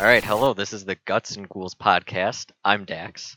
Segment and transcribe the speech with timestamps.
[0.00, 0.54] All right, hello.
[0.54, 2.50] This is the Guts and Ghouls podcast.
[2.64, 3.36] I'm Dax,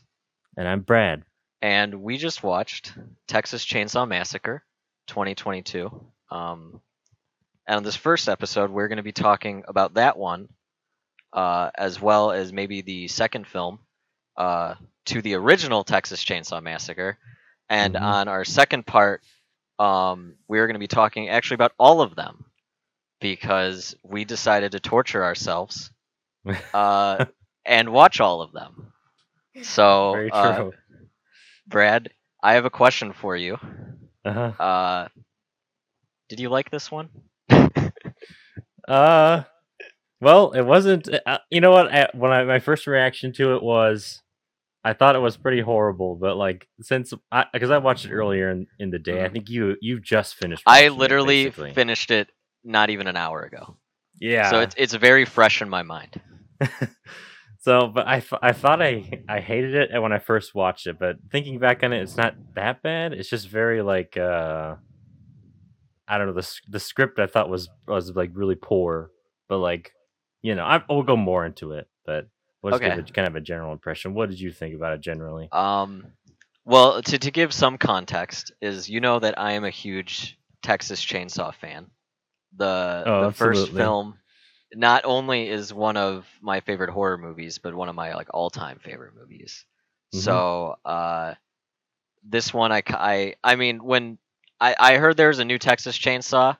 [0.56, 1.24] And I'm Brad.
[1.60, 2.92] and we just watched
[3.26, 4.62] Texas Chainsaw Massacre
[5.08, 5.90] 2022.
[6.30, 6.80] Um,
[7.66, 10.48] and on this first episode, we're going to be talking about that one,
[11.32, 13.80] uh, as well as maybe the second film
[14.36, 14.74] uh,
[15.06, 17.18] to the original Texas Chainsaw Massacre.
[17.68, 18.00] And Mhm.
[18.02, 19.22] on our second part,
[19.78, 22.44] um, we're going to be talking actually about all of them
[23.20, 25.90] because we decided to torture ourselves
[26.74, 27.24] uh,
[27.64, 28.92] and watch all of them.
[29.62, 30.70] So, Very uh.
[31.66, 32.10] Brad,
[32.42, 33.58] I have a question for you.
[34.24, 34.52] Uh-huh.
[34.62, 35.08] Uh,
[36.28, 37.08] did you like this one?
[38.88, 39.44] Uh,
[40.20, 41.08] well, it wasn't.
[41.26, 41.92] Uh, you know what?
[41.92, 44.20] I, when I my first reaction to it was,
[44.84, 46.16] I thought it was pretty horrible.
[46.16, 49.32] But like since I because I watched it earlier in, in the day, I Mhm.
[49.32, 50.64] think you you just finished.
[50.66, 52.28] I watching it, literally finished it
[52.64, 53.76] not even an hour ago,
[54.20, 54.50] yeah.
[54.50, 56.20] so it's it's very fresh in my mind.
[57.60, 61.16] so, but I, I thought I I hated it when I first watched it, but
[61.30, 63.12] thinking back on it, it's not that bad.
[63.12, 64.76] It's just very like uh,
[66.08, 69.10] I don't know the the script I thought was was like really poor,
[69.48, 69.92] but like
[70.42, 72.28] you know I will go more into it, but
[72.62, 72.98] we'll give Okay.
[72.98, 74.14] a, kind of a general impression.
[74.14, 75.52] What did you think about it generally?
[75.52, 76.04] Um,
[76.64, 81.04] well, to to give some context, is you know that I am a huge Texas
[81.04, 81.90] Chainsaw fan.
[82.56, 84.18] The Oh, the first film
[84.74, 88.50] not only is one of my favorite horror movies, but one of my like all
[88.50, 89.64] time favorite movies.
[90.14, 90.20] Mhm.
[90.20, 91.34] So uh,
[92.24, 94.18] this one, I, I, I mean when
[94.60, 96.56] I I heard there was a new Texas Chainsaw,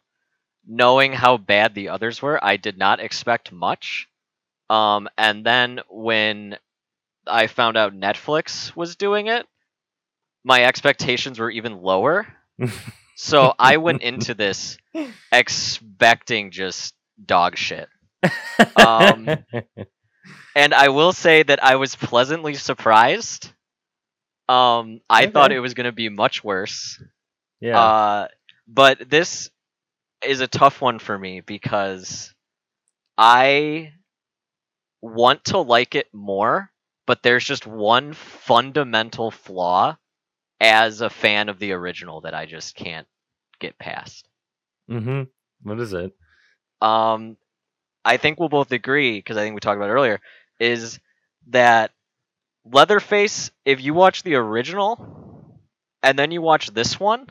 [0.66, 4.08] knowing how bad the others were, I did not expect much.
[4.70, 6.56] Um, and then when
[7.26, 9.46] I found out Netflix was doing it,
[10.44, 12.26] my expectations were even lower.
[13.16, 14.78] so I went into this
[15.30, 17.88] expecting just dog shit.
[18.76, 19.28] Um,
[20.54, 23.50] And I will say that I was pleasantly surprised.
[24.48, 27.02] Um, I thought it was going to be much worse.
[27.60, 28.28] yeah, Uh,
[28.68, 29.50] but this
[30.24, 32.34] is a tough one for me because
[33.16, 33.92] I
[35.00, 36.70] want to like it more,
[37.06, 39.96] but there's just one fundamental flaw
[40.60, 43.06] as a fan of the original that I just can't
[43.58, 44.28] get past.
[44.90, 45.22] mm-hmm.
[45.62, 46.12] What is it?
[46.80, 47.36] Um,
[48.04, 50.20] I think we'll both agree because I think we talked about it earlier
[50.58, 50.98] is
[51.48, 51.92] that
[52.64, 53.50] Leatherface.
[53.64, 54.98] If you watch the original
[56.02, 57.26] and then you watch this one,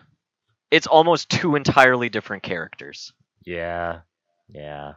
[0.71, 3.13] it's almost two entirely different characters.
[3.45, 4.01] Yeah,
[4.49, 4.93] yeah,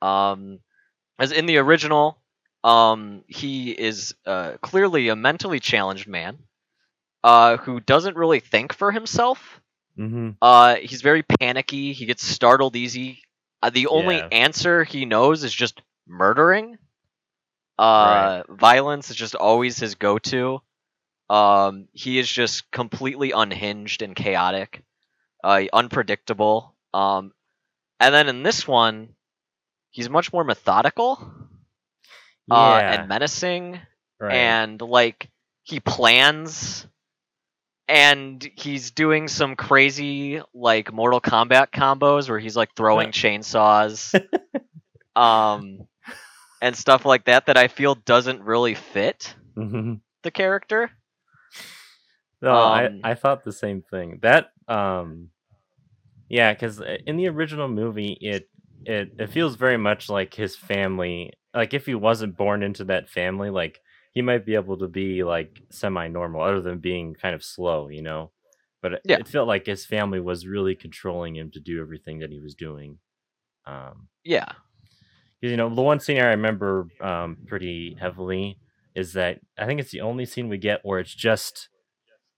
[0.00, 0.60] Um,
[1.18, 2.18] as in the original,
[2.64, 6.38] um, he is uh, clearly a mentally challenged man,
[7.24, 9.60] uh, who doesn't really think for himself.
[9.98, 10.30] mm-hmm.
[10.42, 11.92] Uh, he's very panicky.
[11.92, 13.21] He gets startled easy.
[13.62, 14.28] Uh, the only Yeah.
[14.30, 16.78] answer he knows is just murdering.
[17.78, 20.60] Uh, violence is just always his go-to.
[21.30, 24.82] Um, he is just completely unhinged and chaotic,
[25.44, 26.74] uh, unpredictable.
[26.92, 27.32] Um,
[28.00, 29.14] and then in this one,
[29.90, 31.18] he's much more methodical
[32.50, 33.80] uh, and menacing
[34.20, 34.34] right.
[34.34, 35.30] and like
[35.64, 36.86] he plans
[37.92, 44.14] and he's doing some crazy like Mortal Kombat combos where he's like throwing chainsaws
[45.16, 45.86] um
[46.62, 50.00] and stuff like that that I feel doesn't really fit Mhm.
[50.22, 50.90] the character.
[52.40, 54.18] No, Um, I, I thought the same thing.
[54.22, 55.28] That um
[56.28, 58.48] yeah, cuz in the original movie it
[58.86, 63.10] it it feels very much like his family like if he wasn't born into that
[63.10, 63.80] family like
[64.12, 67.88] he might be able to be like semi normal other than being kind of slow,
[67.88, 68.32] you know.
[68.82, 69.18] But it, Yeah.
[69.18, 72.54] it felt like his family was really controlling him to do everything that he was
[72.56, 72.98] doing.
[73.66, 74.52] Um Yeah.
[75.40, 78.58] you know, the one scene I remember um, pretty heavily
[78.94, 81.68] is that I think it's the only scene we get where it's just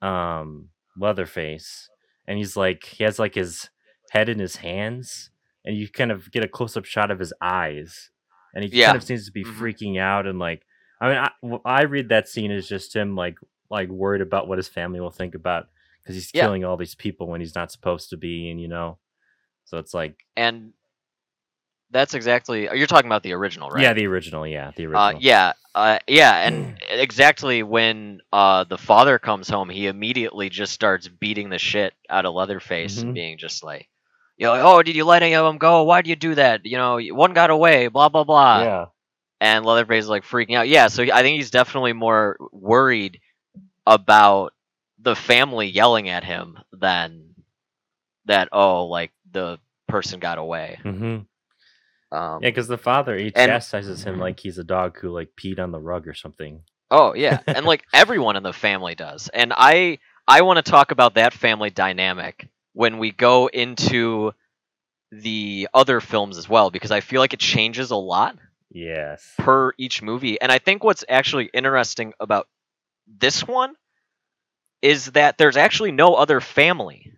[0.02, 1.90] um, Leatherface,
[2.28, 3.70] and he's like he has like his
[4.10, 5.31] head in his hands,
[5.64, 8.10] and you kind of get a close up shot of his eyes,
[8.54, 8.84] and he Yeah.
[8.84, 9.54] kind of seems to be Mhm.
[9.60, 10.64] freaking out and like
[11.00, 13.37] I mean I read that scene as just him like
[13.70, 15.69] like worried about what his family will think about
[16.02, 16.43] because he's Yeah.
[16.43, 18.99] killing all these people when he's not supposed to be, and you know,
[19.64, 20.73] so it's like And
[21.91, 23.82] that's exactly you're talking about the original, right?
[23.82, 28.79] yeah, the original, yeah, the original, Uh, yeah, uh, yeah, and exactly when uh, the
[28.79, 33.14] father comes home, he immediately just starts beating the shit out of Leatherface and Mhm.
[33.14, 33.88] being just like,
[34.37, 35.85] you know, oh, did you let any of them go?
[35.85, 36.67] Why would you do that?
[36.67, 38.62] You know, one got away, blah blah blah.
[38.62, 38.85] yeah.
[39.44, 40.69] And Leatherface is like freaking out.
[40.69, 43.20] Yeah, so I think he's definitely more worried
[43.87, 44.55] about
[44.99, 47.35] the family yelling at him than
[48.25, 48.49] that.
[48.52, 50.79] Oh, like the person got away.
[50.82, 51.26] hmm Um,
[52.11, 55.58] Yeah, because the father he And- chastises him like he's a dog who like peed
[55.58, 56.62] on the rug or something.
[56.90, 59.29] Oh yeah, and like everyone in the family does.
[59.29, 64.32] And I I want to talk about that family dynamic when we go into
[65.12, 68.37] the other films as well because I feel like it changes a lot
[68.75, 69.32] Yes.
[69.38, 70.41] per each movie.
[70.41, 72.49] And I think what's actually interesting about
[73.06, 73.75] this one
[74.82, 77.12] is that there's actually no other family.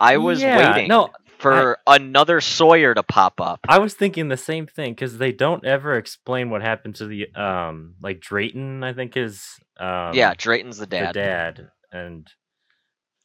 [0.00, 3.60] I was Yeah, waiting No, for another Sawyer to pop up.
[3.68, 7.34] I was thinking the same thing because they don't ever explain what happened to the
[7.34, 8.82] um like Drayton.
[8.84, 9.44] I think is
[9.78, 11.10] um yeah, Drayton's the dad.
[11.10, 11.54] the dad.
[11.56, 12.30] dad and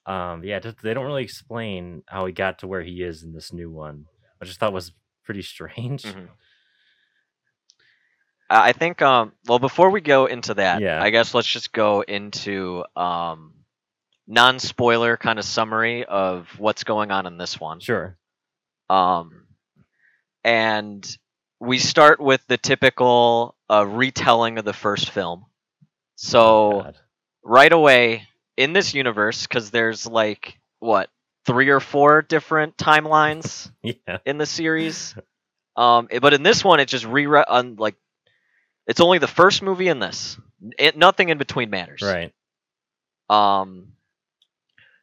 [0.05, 3.53] um yeah they don't really explain how he got to where he is in this
[3.53, 4.05] new one.
[4.41, 4.91] I just thought was
[5.29, 6.01] pretty strange.
[6.01, 6.27] Mhm.
[8.49, 10.99] I think um well before we go into that, Yeah.
[10.99, 13.53] I guess let's just go into um
[14.25, 17.79] non-spoiler kind of summary of what's going on in this one.
[17.79, 18.17] Sure.
[18.89, 19.45] Um
[20.43, 21.07] and
[21.59, 25.45] we start with the typical uh, retelling of the first film.
[26.15, 26.97] So God.
[27.43, 28.27] right away
[28.57, 31.11] in this universe cuz there's like what,
[31.45, 34.17] 3 or 4 different timelines Yeah.
[34.25, 35.15] in the series.
[35.75, 37.95] Um, but in this one, it just re on like
[38.87, 40.37] it's only the first movie in this.
[40.77, 42.01] It, nothing in between matters.
[42.01, 42.33] Right.
[43.29, 43.93] Um,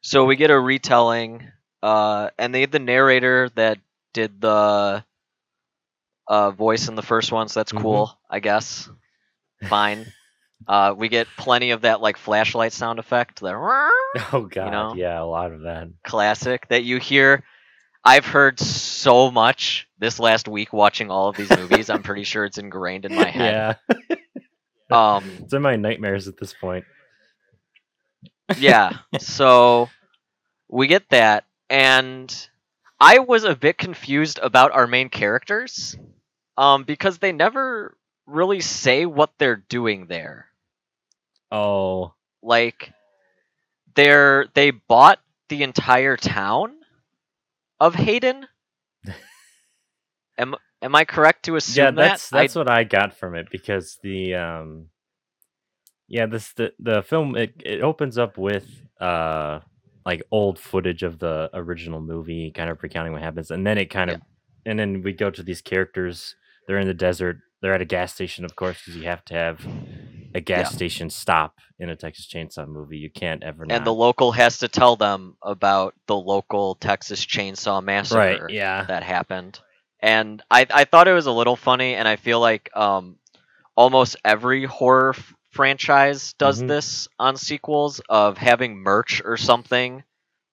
[0.02, 1.48] so we get a retelling,
[1.82, 3.78] uh, and they had the narrator that
[4.12, 5.04] did the
[6.28, 7.82] uh, voice in the first one, so that's Mhm.
[7.82, 8.88] cool, I guess.
[9.68, 10.12] Fine.
[10.66, 13.46] Uh, we get plenty of that like flashlight sound effect, the
[14.32, 14.64] Oh god.
[14.64, 14.94] you know?
[14.94, 15.88] Yeah, a lot of that.
[16.04, 17.44] classic that you hear.
[18.04, 21.90] I've heard so much this last week watching all of these movies.
[21.90, 23.76] I'm pretty sure it's ingrained in my head.
[23.88, 23.96] Yeah.
[24.88, 26.84] Um, It's in my nightmares at this point.
[28.58, 28.92] yeah.
[29.18, 29.88] So
[30.68, 32.32] we get that, and
[33.00, 35.96] I was a bit confused about our main characters,
[36.56, 40.46] um, because they never really say what they're doing there.
[41.50, 42.14] Oh.
[42.42, 42.92] Like,
[43.94, 46.72] they're they bought the entire town
[47.80, 48.46] of Hayden.
[50.38, 51.96] am am I correct to assume yeah, that?
[51.96, 54.88] that's I- that's what I got from it because the um
[56.08, 58.66] yeah, this the the film it, it opens up with
[59.00, 59.60] uh
[60.04, 63.86] like old footage of the original movie kind of recounting what happens and then it
[63.90, 64.20] kind of
[64.64, 66.36] and then we go to these characters
[66.66, 69.34] they're in the desert they're at a gas station of course because you have to
[69.34, 69.60] have
[70.34, 70.76] a gas Yeah.
[70.76, 74.58] station stop in a Texas Chainsaw movie you can't ever know and the local has
[74.58, 78.18] to tell them about the local Texas Chainsaw Massacre.
[78.18, 79.60] right yeah that happened.
[80.00, 83.16] And I, I thought it was a little funny, and I feel like um,
[83.74, 86.68] almost every horror f- franchise does Mhm.
[86.68, 90.04] this on sequels of having merch or something,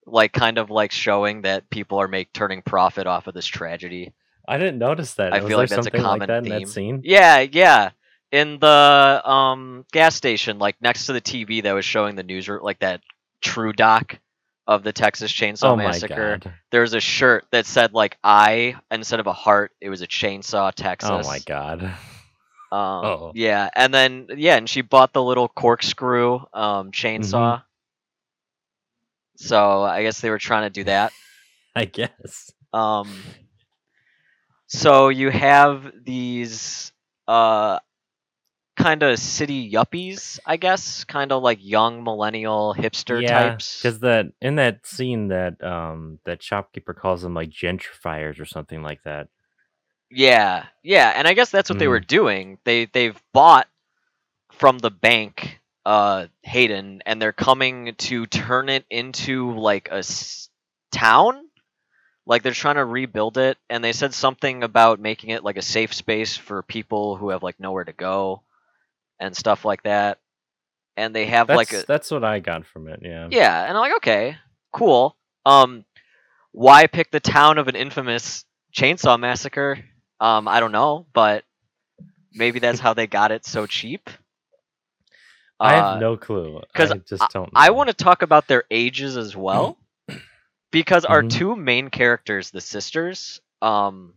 [0.06, 4.14] like kind of like showing that people are make turning profit off of this tragedy.
[4.48, 6.60] I didn't notice that I Was feel like that's a common like that in theme.
[6.62, 7.92] that scene Yeah, yeah.
[8.32, 12.50] In the um, gas station, like next to the TV that was showing the news,
[12.50, 13.02] like that
[13.42, 14.20] true doc
[14.66, 18.76] of the Texas Chainsaw oh Massacre god there was a shirt that said like I
[18.90, 21.12] instead of a heart, it was a chainsaw Texas.
[21.12, 21.92] oh my god Um,
[22.72, 23.32] Uh-oh.
[23.36, 27.58] Yeah, and then yeah, and she bought the little corkscrew um, chainsaw.
[27.58, 27.64] Mm-hmm.
[29.36, 31.12] So I guess they were trying to do that.
[31.76, 33.12] I guess Um,
[34.74, 36.92] so you have these
[37.28, 37.80] uh,
[38.78, 43.82] kind of city yuppies, I guess, kind of like young millennial hipster types.
[43.82, 48.82] Because that in that scene that um that shopkeeper calls them like gentrifiers or something
[48.82, 49.30] like that.
[50.10, 51.90] Yeah, yeah, and I guess that's what they Mm-hmm.
[51.90, 52.60] were doing.
[52.66, 53.68] They they've bought
[54.54, 60.50] from the bank uh Hayden and they're coming to turn it into like a s-
[60.92, 61.43] town.
[62.26, 65.62] Like they're trying to rebuild it and they said something about making it like a
[65.62, 68.42] safe space for people who have like nowhere to go
[69.20, 70.20] and stuff like that.
[70.96, 73.00] And they have That's like a that's what I got from it.
[73.04, 73.28] Yeah.
[73.30, 74.38] yeah, and I'm like, okay,
[74.72, 75.18] cool.
[75.46, 75.84] Um,
[76.52, 79.80] why pick the town of an infamous chainsaw massacre?
[80.20, 81.44] Um, I don't know, but
[82.32, 84.10] maybe that's how they got it so cheap.
[85.60, 86.62] I Uh, have no clue.
[86.74, 87.52] 'cause I just don't.
[87.54, 87.60] know.
[87.60, 89.78] I want to talk about their ages as well,
[90.74, 91.24] because our Mhm.
[91.24, 94.16] two main characters, the sisters, um,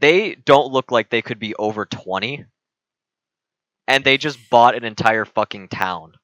[0.00, 2.46] they don't look like they could be over twenty,
[3.88, 6.14] and they just bought an entire fucking town.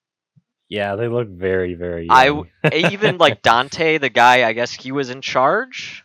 [0.69, 2.09] Yeah, they look very very.
[2.09, 2.29] I Young.
[2.29, 6.05] w- even like Dante, the guy, I guess he was in charge.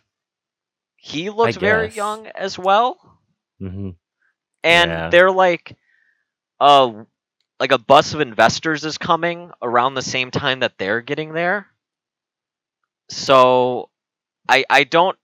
[0.96, 3.20] He looked very young as well,
[3.60, 3.96] Mhm.
[4.64, 5.10] and Yeah.
[5.10, 5.76] they're like,
[6.60, 6.92] uh,
[7.60, 11.68] like a bus of investors is coming around the same time that they're getting there.
[13.10, 13.90] So,
[14.48, 15.18] I I don't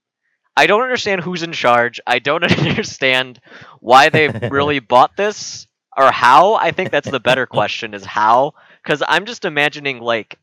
[0.57, 2.01] I don't understand who's in charge.
[2.07, 3.41] I don't understand
[3.81, 5.67] why they really bought this
[5.97, 6.55] or how.
[6.55, 10.39] I think that's the better question is how cuz I'm just imagining like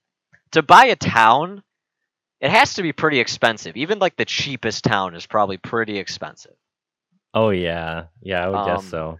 [0.51, 1.63] to buy a town
[2.41, 3.77] it has to be pretty expensive.
[3.77, 6.55] Even like the cheapest town is probably pretty expensive.
[7.33, 9.19] Oh yeah, yeah, I would Um, guess so.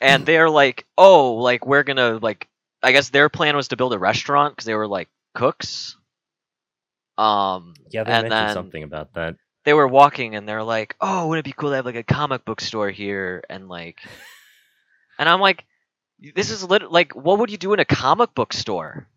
[0.00, 2.48] And they're like, "Oh, like we're going to like
[2.82, 5.96] I guess their plan was to build a restaurant cuz they were like cooks."
[7.20, 9.36] Um Yeah, they and mentioned something about that.
[9.64, 12.02] they were walking and they're like, "Oh, wouldn't it be cool to have like a
[12.02, 13.98] comic book store here?" And like,
[15.18, 15.64] and I'm like,
[16.34, 19.08] "This is lit- like, what would you do in a comic book store?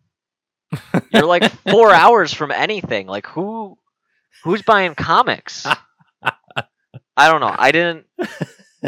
[1.08, 3.06] You're like four hours from anything.
[3.06, 3.78] Like, who,
[4.42, 5.76] who's buying comics?
[7.16, 7.54] I don't know.
[7.56, 8.06] I didn't.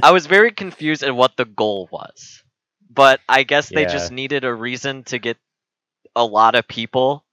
[0.02, 2.42] I was very confused at what the goal was,
[2.90, 3.87] but I guess they Yeah.
[3.87, 5.38] just needed a reason to get
[6.16, 7.25] a lot of people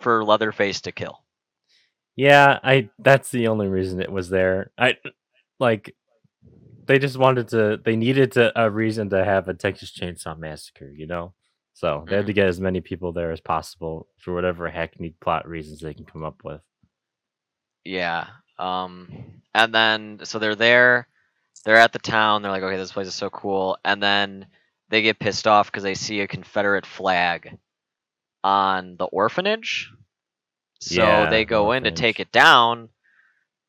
[0.00, 1.22] for Leatherface to kill.
[2.16, 4.72] Yeah, I that's the only reason it was there.
[4.76, 4.96] I
[5.60, 5.94] like
[6.88, 10.90] they just wanted to they needed to, a reason to have a Texas Chainsaw Massacre,
[10.90, 11.34] you know?
[11.74, 15.46] So they had to get as many people there as possible for whatever hackneyed plot
[15.46, 16.60] reasons they can come up with.
[17.84, 18.26] Yeah.
[18.58, 21.06] Um and then so they're there,
[21.64, 23.78] they're at the town, they're like, okay, this place is so cool.
[23.84, 24.46] And then
[24.88, 27.56] they get pissed off because they see a Confederate flag
[28.44, 29.90] on the orphanage.
[30.80, 32.90] So Yeah, they go in to take it down,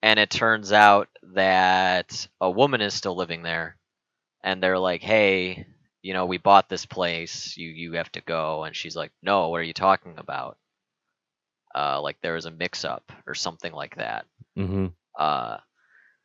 [0.01, 3.77] and it turns out that a woman is still living there.
[4.43, 5.67] And they're like, hey,
[6.01, 8.63] you know, we bought this place, you you have to go.
[8.63, 10.57] And she's like, No, what are you talking about?
[11.75, 14.25] Uh like there was a mix up or something like that.
[14.55, 15.57] hmm Uh,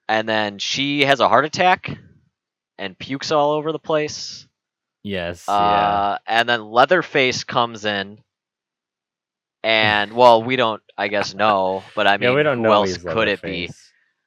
[0.09, 1.91] and then she has a heart attack
[2.79, 4.47] and pukes all over the place.
[5.03, 5.55] Yes, yeah.
[5.55, 8.19] Uh, and then Leatherface comes in,
[9.65, 12.73] and well, we don't, I guess, know, but I mean, yeah, we don't who know
[12.73, 13.71] else could it be?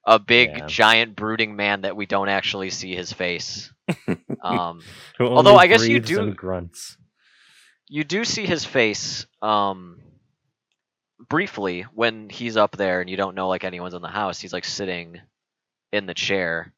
[0.06, 0.66] A big, Yeah.
[0.68, 3.72] giant, brooding man that we don't actually see his face.
[4.42, 4.82] Um,
[5.20, 6.96] although I guess you do- grunts.
[7.90, 10.00] you do see his face, um,
[11.28, 14.40] briefly when he's up there, and you don't know like anyone's in the house.
[14.40, 15.20] He's like sitting
[15.92, 16.72] in the chair,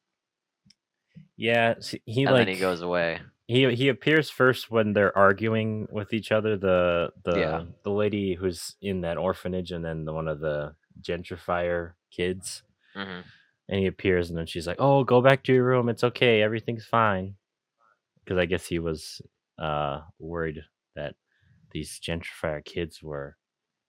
[1.36, 1.74] Yeah,
[2.06, 3.20] he and like then he goes away.
[3.50, 6.56] He he appears first when they're arguing with each other.
[6.56, 7.62] The the Yeah.
[7.84, 12.62] the lady who's in that orphanage, and then the, one of the gentrifier kids.
[12.94, 13.20] hmm
[13.68, 15.88] And he appears, and then she's like, "Oh, go back to your room.
[15.88, 16.42] It's okay.
[16.42, 17.36] Everything's fine."
[18.24, 19.22] Because I guess he was
[19.58, 20.62] uh worried
[20.96, 21.16] that
[21.72, 23.36] these gentrifier kids were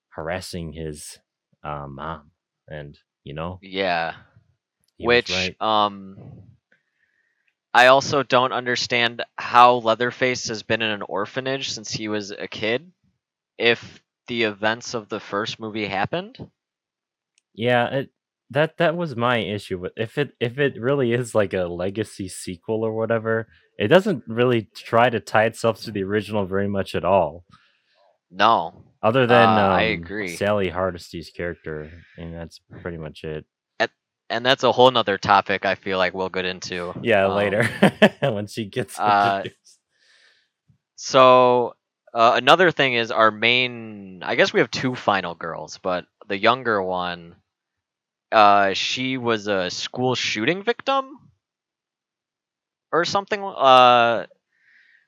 [0.09, 1.19] harassing his
[1.63, 2.31] uh, mom,
[2.67, 4.15] and you know, Yeah.
[4.99, 5.57] which right.
[5.59, 6.17] um
[7.73, 12.47] I also don't understand how Leatherface has been in an orphanage since he was a
[12.47, 12.91] kid
[13.57, 16.37] if the events of the first movie happened.
[17.53, 18.09] Yeah, it,
[18.49, 22.27] that that was my issue with if it if it really is like a legacy
[22.27, 23.47] sequel or whatever,
[23.77, 27.45] it doesn't really try to tie itself to the original very much at all.
[28.29, 28.83] No.
[29.01, 30.35] Other than Uh, um, I agree.
[30.35, 33.45] Sally Hardesty's character, and that's pretty much it.
[34.31, 36.93] And that's a whole nother topic I feel like we'll get into.
[37.03, 37.63] Yeah, Um, later
[38.21, 39.43] when she gets uh.
[40.95, 41.75] So
[42.13, 46.37] uh, another thing is our main I guess we have two final girls, but the
[46.37, 47.35] younger one
[48.31, 51.19] uh she was a school shooting victim
[52.91, 54.25] or something uh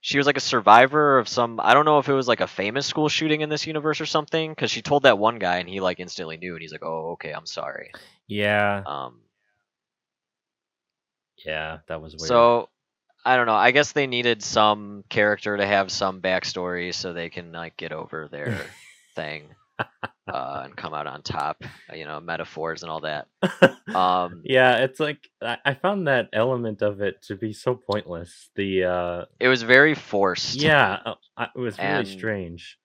[0.01, 2.48] she was like a survivor of some I don't know if it was like a
[2.48, 5.70] famous school shooting in this universe or something cuz she told that one guy and
[5.70, 7.92] he like instantly knew and he's like, "Oh, okay, I'm sorry."
[8.36, 9.20] Yeah, Um
[11.46, 12.28] yeah, that was weird.
[12.28, 12.70] So
[13.25, 13.54] I don't know.
[13.56, 17.92] I guess they needed some character to have some backstory so they can like get
[17.92, 18.66] over their
[19.16, 19.44] thing
[19.80, 21.63] uh, and come out on top.
[21.92, 23.28] uh, You know, metaphors and all that.
[23.94, 28.50] Um, yeah, it's like I, I found that element of it to be so pointless.
[28.56, 30.56] The uh it was very forced.
[30.56, 31.00] yeah,
[31.38, 32.78] uh, it was really And- strange.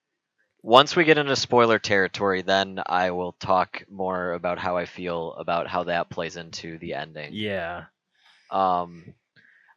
[0.63, 5.33] Once we get into spoiler territory, then I will talk more about how I feel
[5.35, 7.31] about how that plays into the ending.
[7.33, 7.85] Yeah.
[8.51, 9.15] Um,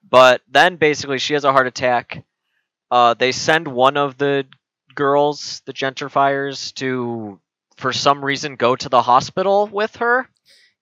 [0.10, 2.24] but then basically she has a heart attack.
[2.90, 4.46] Uh, they send one of the
[4.96, 7.40] girls, the gentrifiers, to
[7.78, 10.28] for some reason go to the hospital with her.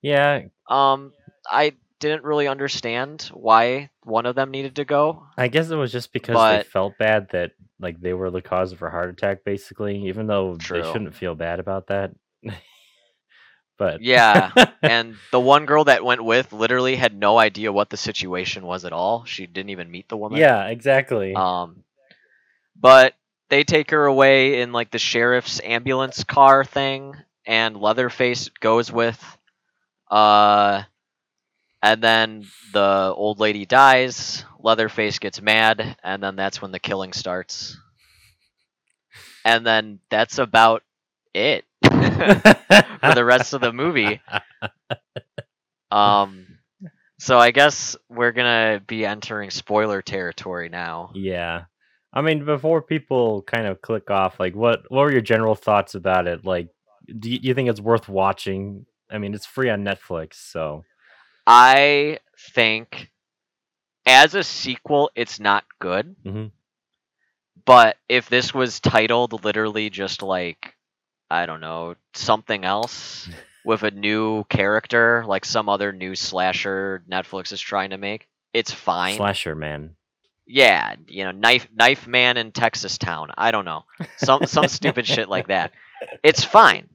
[0.02, 1.12] Yeah, Um,
[1.50, 5.26] I didn't really understand why one of them needed to go.
[5.38, 8.42] I guess it was just because But- they felt bad that like they were the
[8.42, 10.08] cause of her heart attack, basically.
[10.08, 10.82] Even though True.
[10.82, 12.12] they shouldn't feel bad about that.
[13.78, 17.98] but Yeah, and the one girl that went with literally had no idea what the
[17.98, 19.26] situation was at all.
[19.26, 20.40] She didn't even meet the woman.
[20.40, 21.34] yeah, exactly.
[21.34, 21.84] Um,
[22.76, 23.16] but
[23.50, 29.38] they take her away in like the sheriff's ambulance car thing, and Leatherface goes with
[30.10, 30.84] Uh,
[31.82, 34.46] and then the old lady dies.
[34.60, 37.78] Leatherface gets mad, and then that's when the killing starts.
[39.46, 40.84] And then that's about
[41.34, 44.22] it for the rest of the movie.
[45.92, 46.60] Um,
[47.20, 51.12] so I guess we're gonna be entering spoiler territory now.
[51.16, 51.64] Yeah.
[52.14, 55.96] I mean, before people kind of click off, like, what what were your general thoughts
[55.96, 56.46] about it?
[56.46, 56.70] Like,
[57.20, 58.86] do you, you think it's worth watching?
[59.12, 60.84] I mean, it's free on Netflix, so
[61.52, 62.20] I
[62.54, 63.10] think
[64.06, 66.16] as a sequel, it's not good.
[66.24, 66.52] Mhm.
[67.66, 70.76] But if this was titled literally just like,
[71.30, 73.28] I don't know, something else
[73.66, 78.72] with a new character, like some other new slasher Netflix is trying to make, it's
[78.72, 79.18] fine.
[79.18, 79.96] slasher man.
[80.46, 83.32] yeah, you know, knife knife man in Texas town.
[83.38, 83.86] I don't know.
[84.18, 85.72] Some some stupid shit like that.
[86.24, 86.90] It's fine.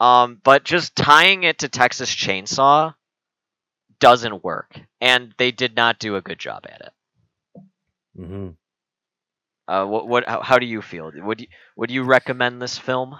[0.00, 2.94] Um, but just tying it to Texas Chainsaw
[4.02, 6.92] doesn't work, and they did not do a good job at it.
[8.16, 8.56] hmm
[9.68, 11.10] Uh, what what how, how do you feel?
[11.14, 13.18] Would you would you recommend this film?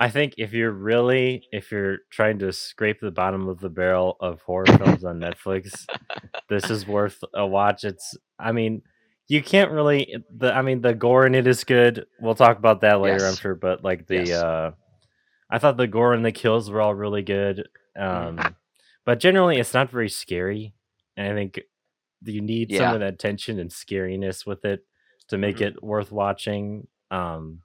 [0.00, 4.16] I think if you're really if you're trying to scrape the bottom of the barrel
[4.20, 5.88] of horror films on Netflix,
[6.48, 7.84] this is worth a watch.
[7.84, 8.82] It's I mean,
[9.28, 12.06] you can't really the I mean the gore in it is good.
[12.18, 14.34] We'll talk about that later, I'm sure, but like the Yes.
[14.34, 14.70] uh
[15.50, 17.68] I thought the gore and the kills were all really good.
[17.98, 18.59] Um Mm-hmm.
[19.04, 20.74] But generally it's not very scary.
[21.16, 21.60] And I think
[22.24, 24.84] you need some of that tension and scariness with it
[25.28, 25.66] to make Mhm.
[25.68, 26.86] it worth watching.
[27.10, 27.62] Um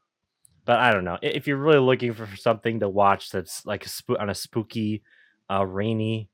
[0.65, 1.19] but I don't know.
[1.21, 5.03] If you're really looking for something to watch that's like a spo- on a spooky,
[5.47, 6.29] uh, rainy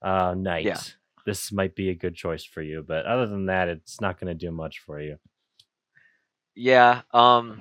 [0.00, 0.94] uh, night,
[1.26, 2.84] this might be a good choice for you.
[2.86, 5.18] But other than that, it's not going to do much for you.
[6.54, 7.02] Yeah.
[7.12, 7.58] Um.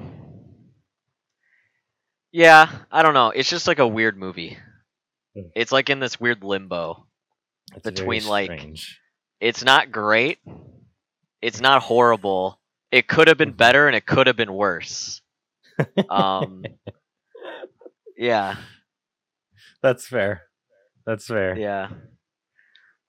[2.31, 3.31] Yeah, I don't know.
[3.31, 4.57] It's just like a weird movie.
[5.37, 5.51] Mm.
[5.55, 7.05] It's like in this weird limbo.
[7.75, 8.99] It's Between, like, strange.
[9.39, 10.39] It's not great.
[11.41, 12.59] It's not horrible.
[12.91, 13.57] It could have been Mhm.
[13.57, 15.21] better and it could have been worse.
[16.09, 16.63] Um.
[18.17, 18.55] yeah.
[19.81, 20.43] That's fair.
[21.05, 21.57] That's fair.
[21.57, 21.89] Yeah.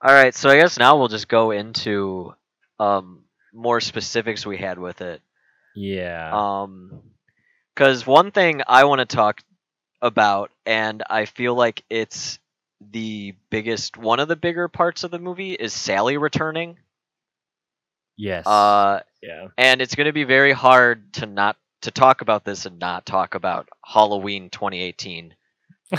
[0.04, 2.35] All right, so I guess now we'll just go into
[2.80, 5.20] um more specifics we had with it.
[5.74, 6.30] Yeah.
[6.32, 7.02] Um
[7.76, 9.40] cuz one thing I want to talk
[10.02, 12.38] about and I feel like it's
[12.92, 16.78] the biggest one of the bigger parts of the movie is Sally returning.
[18.16, 18.46] yes.
[18.46, 19.48] Uh yeah.
[19.58, 23.06] and it's going to be very hard to not to talk about this and not
[23.06, 25.34] talk about Halloween 2018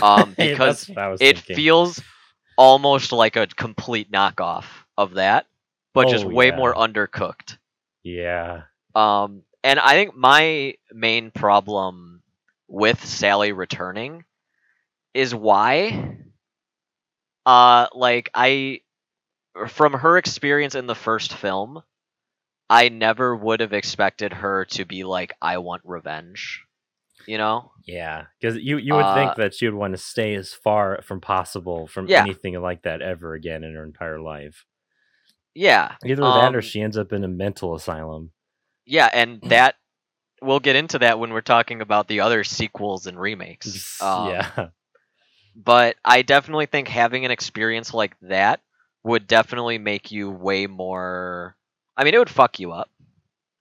[0.00, 1.56] um because that's what I was it thinking.
[1.56, 2.02] feels
[2.56, 5.46] almost like a complete knockoff of that,
[5.94, 6.52] but just Oh, way yeah.
[6.52, 7.58] more undercooked.
[8.02, 8.62] Yeah.
[8.94, 12.13] Um, and I think my main problem
[12.68, 14.24] with Sally returning
[15.14, 16.18] is why,
[17.46, 18.80] uh, like I,
[19.68, 21.82] from her experience in the first film,
[22.70, 26.64] I never would have expected her to be like, I want revenge.
[27.26, 27.72] You know?
[27.86, 31.02] Yeah, because you you would think Uh, that she would want to stay as far
[31.02, 32.14] from possible from Yeah.
[32.14, 34.64] anything like that ever again in her entire life.
[35.54, 35.96] Yeah.
[36.04, 38.32] Either that or Um, she ends up in a mental asylum.
[38.86, 39.76] Yeah, and that
[40.44, 44.00] we'll get into that when we're talking about the other sequels and remakes.
[44.00, 44.68] Um, yeah,
[45.56, 48.60] But I definitely think having an experience like that
[49.02, 51.56] would definitely make you way more.
[51.96, 52.90] I mean, it would fuck you up.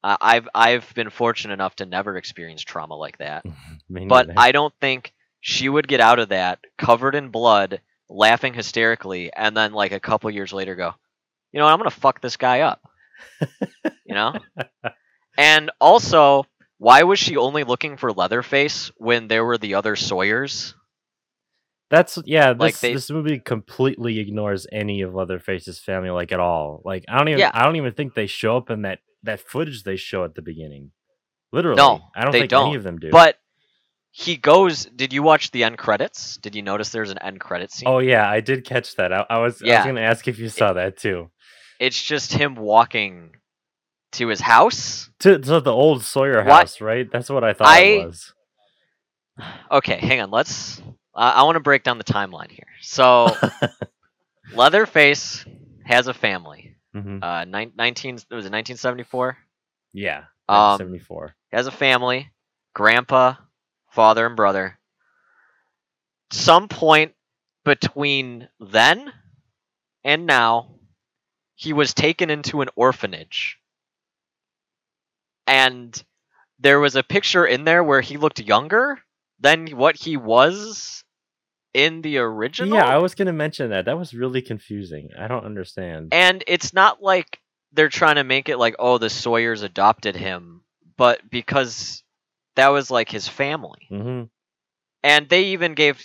[0.03, 3.45] Uh, I've I've been fortunate enough to never experience trauma like that,
[3.89, 4.29] but.
[4.37, 9.55] I don't think she would get out of that covered in blood, laughing hysterically, and
[9.55, 10.93] then like a couple years later go,
[11.51, 12.81] you know, what, I'm gonna fuck this guy up.
[14.05, 14.33] you know.
[15.37, 16.45] And also,
[16.83, 20.75] why was she only looking for Leatherface when there were the other Sawyers?
[21.89, 22.53] That's yeah.
[22.53, 26.81] This Like, they- this movie completely ignores any of Leatherface's family, like at all.
[26.83, 27.51] Like I don't even Yeah.
[27.53, 30.41] I don't even think they show up in that that footage they show at the
[30.41, 30.91] beginning.
[31.51, 32.75] Literally, No, I don't think any don't.
[32.75, 33.09] of them do.
[33.11, 33.37] But
[34.11, 34.85] he goes.
[34.85, 36.37] Did you watch the end credits?
[36.37, 37.87] Did you notice there's an end credit scene?
[37.87, 39.13] oh yeah, I did catch that.
[39.13, 39.85] I, I was I was Yeah.
[39.85, 41.29] gonna ask if you saw that too.
[41.79, 43.35] It's just him walking
[44.13, 45.09] to his house.
[45.19, 46.59] To, to the old Sawyer What?
[46.61, 47.09] house, right?
[47.11, 48.33] That's what I thought I- it was.
[49.71, 50.29] Okay, hang on.
[50.31, 50.79] Let's.
[51.15, 52.67] Uh, I want to break down the timeline here.
[52.81, 53.35] So,
[54.53, 55.45] Leatherface
[55.85, 56.75] has a family.
[56.93, 58.15] hmm Uh, nine, 19.
[58.15, 59.37] Was it 1974?
[59.93, 61.35] Yeah, Um, seventy four.
[61.51, 62.31] has a family,
[62.73, 63.35] grandpa,
[63.91, 64.77] father, and brother.
[66.31, 67.13] Some point
[67.63, 69.11] between then
[70.03, 70.75] and now,
[71.55, 73.57] he was taken into an orphanage.
[75.47, 76.01] And
[76.59, 78.99] there was a picture in there where he looked younger
[79.39, 81.03] than what he was
[81.73, 82.77] in the original.
[82.77, 83.85] Yeah, I was gonna mention that.
[83.85, 85.09] That was really confusing.
[85.17, 86.09] I don't understand.
[86.13, 87.39] and it's not like
[87.73, 90.61] they're trying to make it like oh the Sawyers adopted him,
[90.95, 92.03] but because
[92.55, 93.87] that was like his family.
[93.89, 94.23] hmm
[95.03, 95.99] And they even gave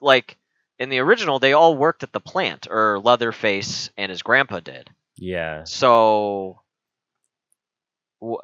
[0.00, 0.38] like
[0.78, 4.88] in the original they all worked at the plant or Leatherface and his grandpa did.
[5.16, 5.64] Yeah.
[5.64, 6.62] So
[8.24, 8.40] wh-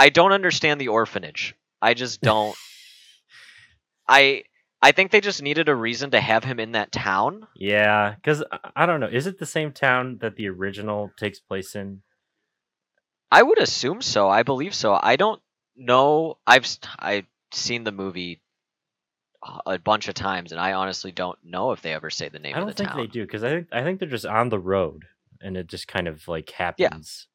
[0.00, 1.54] I don't understand the orphanage.
[1.82, 2.56] I just don't
[4.08, 4.44] I
[4.82, 7.46] I think they just needed a reason to have him in that town.
[7.54, 8.42] Yeah, because
[8.74, 9.08] I don't know.
[9.08, 12.00] Is it the same town that the original takes place in?
[13.30, 14.28] I would assume so.
[14.28, 14.98] I believe so.
[15.00, 15.40] I don't
[15.76, 16.38] know.
[16.46, 16.66] I've
[16.98, 18.40] I've seen the movie
[19.66, 22.56] a bunch of times, and I honestly don't know if they ever say the name
[22.56, 22.98] I don't think town.
[22.98, 25.04] they do because I think I think they're just on the road
[25.42, 27.26] and it just kind of like happens.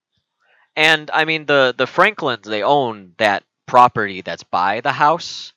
[0.76, 5.54] And I mean the the Franklins they own that property that's by the house,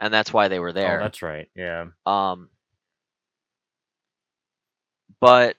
[0.00, 0.98] and that's why they were Oh, there.
[1.00, 1.48] that's right.
[1.56, 1.86] Yeah.
[2.06, 2.50] Um,
[5.20, 5.56] but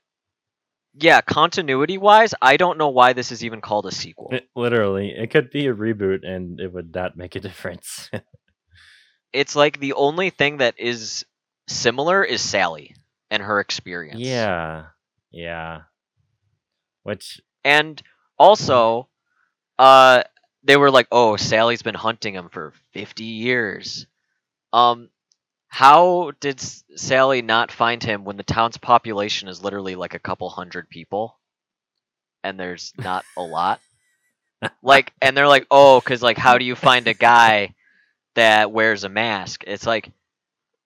[0.93, 4.29] yeah, continuity wise, I don't know why this is even called a sequel.
[4.31, 8.09] It- literally, it could be a reboot and it would not make a difference.
[9.33, 11.25] It's like the only thing that is
[11.67, 12.95] similar is Sally
[13.29, 14.19] and her experience.
[14.19, 14.87] yeah.
[15.31, 15.81] Yeah.
[17.03, 18.01] Which And
[18.41, 19.07] also,
[19.77, 20.23] uh,
[20.63, 24.07] they were like, "Oh, Sally's been hunting him for fifty years."
[24.73, 25.09] Um,
[25.67, 30.49] how did Sally not find him when the town's population is literally like a couple
[30.49, 31.37] hundred people,
[32.43, 33.79] and there's not a lot?
[34.83, 37.75] like, and they're like, "Oh, because like, how do you find a guy
[38.35, 40.11] that wears a mask?" It's like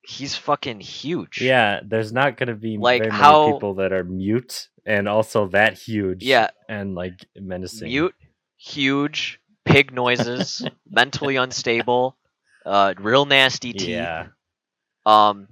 [0.07, 1.41] he's fucking huge.
[1.41, 5.73] yeah, there's not gonna be Like, how- many people that are mute and also that
[5.77, 6.23] huge.
[6.23, 7.87] Yeah, And like menacing.
[7.87, 8.15] mute,
[8.57, 12.17] huge, pig noises, mentally unstable,
[12.65, 13.91] uh, real nasty teeth.
[13.91, 14.27] Yeah.
[15.05, 15.47] Um,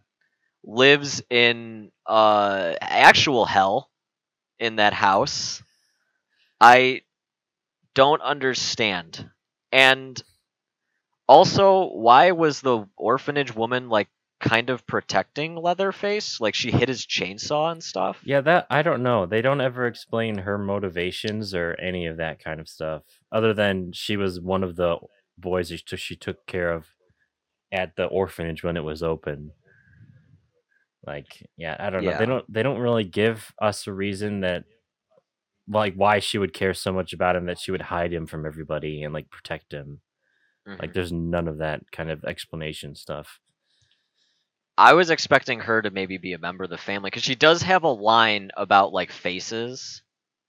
[0.63, 3.89] lives in uh actual hell
[4.59, 5.61] in that house.
[6.59, 7.01] I
[7.95, 9.29] don't understand.
[9.71, 10.21] And
[11.27, 14.09] also, why was the orphanage woman like
[14.43, 16.39] kind of protecting Leatherface?
[16.39, 18.19] Like she hit his chainsaw and stuff.
[18.23, 19.25] Yeah, that I don't know.
[19.25, 23.93] They don't ever explain her motivations or any of that kind of stuff, other than
[23.93, 24.97] she was one of the
[25.37, 26.87] boys she took, she took care of
[27.71, 29.51] at the orphanage when it was open.
[31.05, 32.11] Like, yeah, I don't know.
[32.11, 32.17] Yeah.
[32.19, 34.65] They don't they don't really give us a reason that
[35.67, 38.45] like why she would care so much about him that she would hide him from
[38.45, 40.01] everybody and like protect him.
[40.67, 40.79] Mhm.
[40.81, 43.39] Like there's none of that kind of explanation stuff.
[44.77, 47.61] I was expecting her to maybe be a member of the family because she does
[47.61, 50.01] have a line about like faces,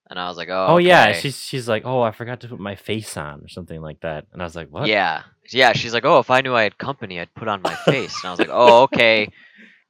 [0.08, 2.58] and I was like, oh, Oh yeah, she's she's like, "Oh, I forgot to put
[2.60, 4.26] my face on" or something like that.
[4.32, 5.72] And I was like, "What?" Yeah, yeah.
[5.74, 8.14] She's like, oh, if I knew I had company, I'd put on my face.
[8.22, 9.28] And I was like, oh, okay,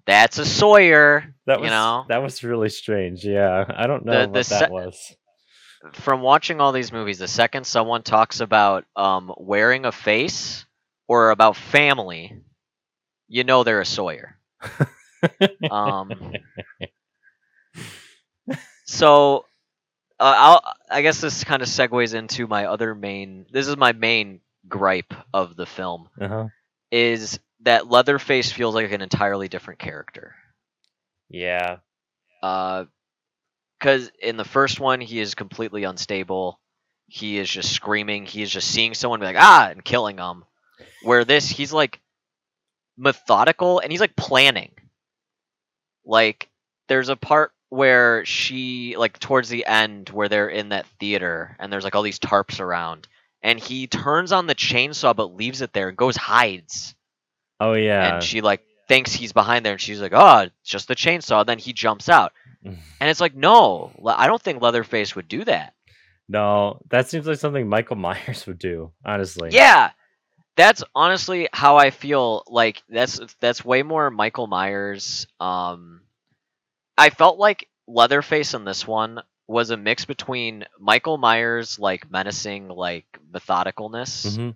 [0.06, 1.34] that's a Sawyer.
[1.46, 3.22] That was you know, that was really strange.
[3.22, 5.14] Yeah, I don't know The- what the that se- was.
[5.92, 10.64] from watching all these movies, the second someone talks about um wearing a face
[11.06, 12.40] or about family,
[13.28, 14.36] you know they're a Sawyer.
[15.70, 16.34] Um,
[18.84, 19.46] so
[20.20, 23.46] uh, I'll I guess this kind of segues into my other main.
[23.50, 26.48] This is my main gripe of the film uh-huh.
[26.90, 30.34] is that Leatherface feels like an entirely different character.
[31.28, 31.78] Yeah,
[32.42, 32.84] Uh,
[33.78, 36.60] because in the first one he is completely unstable.
[37.06, 38.26] He is just screaming.
[38.26, 40.44] He is just seeing someone be like ah and killing them.
[41.02, 42.00] Where this he's like
[42.96, 44.72] methodical and he's like planning.
[46.04, 46.48] Like
[46.88, 51.72] there's a part where she like towards the end where they're in that theater and
[51.72, 53.08] there's like all these tarps around
[53.42, 56.94] and he turns on the chainsaw but leaves it there and goes hides
[57.60, 58.14] oh yeah.
[58.14, 61.44] and she like thinks he's behind there and she's like oh it's just the chainsaw
[61.44, 62.32] then he jumps out
[62.64, 65.74] and it's like no i don't think leatherface would do that
[66.28, 68.92] no, that seems like something Michael Myers would do.
[69.04, 69.50] Honestly.
[69.52, 69.90] yeah
[70.56, 76.02] that's honestly how i feel like that's that's way more michael myers um
[76.98, 82.68] i felt like leatherface in this one was a mix between michael myers like menacing
[82.68, 84.50] like methodicalness hmm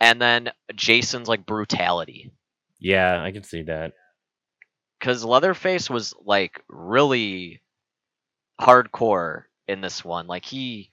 [0.00, 2.30] and then jason's like brutality
[2.80, 3.92] Yeah, I can see that.
[4.98, 7.60] because Leatherface was like really
[8.60, 10.26] hardcore in this one.
[10.26, 10.90] Like he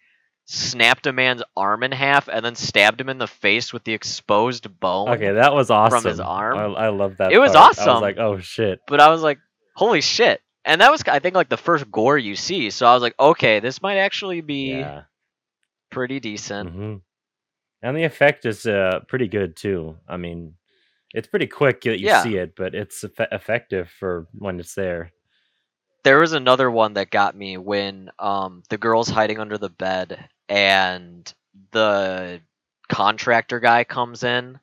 [0.51, 3.93] snapped a man's arm in half and then stabbed him in the face with the
[3.93, 5.09] exposed bone.
[5.09, 6.01] Okay, that was awesome.
[6.01, 6.57] From his arm.
[6.57, 7.31] I, I love that.
[7.31, 7.63] It was part.
[7.65, 7.93] I awesome.
[7.93, 8.79] was like, oh shit.
[8.87, 9.37] But I was like,
[9.75, 10.41] holy shit.
[10.65, 12.71] And that was, I think, like the first gore you see.
[12.71, 15.03] So I was like, okay, this might actually be Yeah.
[15.91, 16.71] pretty decent.
[16.71, 16.95] hmm
[17.83, 19.97] And the effect is uh, pretty good too.
[20.07, 20.55] I mean,
[21.13, 22.23] It's pretty quick that you Yeah.
[22.23, 25.11] see it, but it's effe- effective for when it's there.
[26.03, 30.27] There was another one that got me when um the girl's hiding under the bed
[30.49, 31.33] and
[31.71, 32.41] the
[32.89, 34.59] contractor guy comes in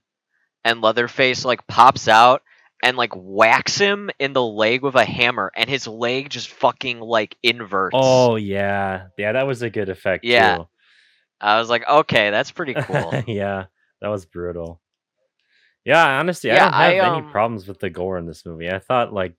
[0.64, 2.42] and Leatherface like pops out
[2.82, 7.00] and like whacks him in the leg with a hammer and his leg just fucking
[7.00, 8.30] like inverts.
[8.30, 10.30] Oh yeah, yeah, that was a good effect.
[10.30, 10.58] Yeah.
[10.58, 10.68] too.
[11.40, 13.22] I was like, okay, that's pretty cool.
[13.26, 13.66] yeah,
[14.00, 14.80] that was brutal.
[15.84, 18.44] Yeah, honestly, I Yeah, don't have I, any um, problems with the gore in this
[18.44, 18.70] movie.
[18.70, 19.34] I thought like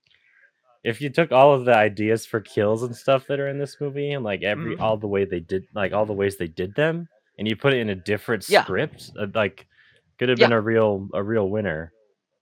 [0.84, 3.78] if you took all of the ideas for kills and stuff that are in this
[3.82, 4.82] movie and like every Mhm.
[4.82, 7.74] all the way they did like all the ways they did them and you put
[7.74, 8.64] it in a different Yeah.
[8.64, 9.68] script, uh, like
[10.18, 10.48] could have Yeah.
[10.48, 11.92] been a real a real winner,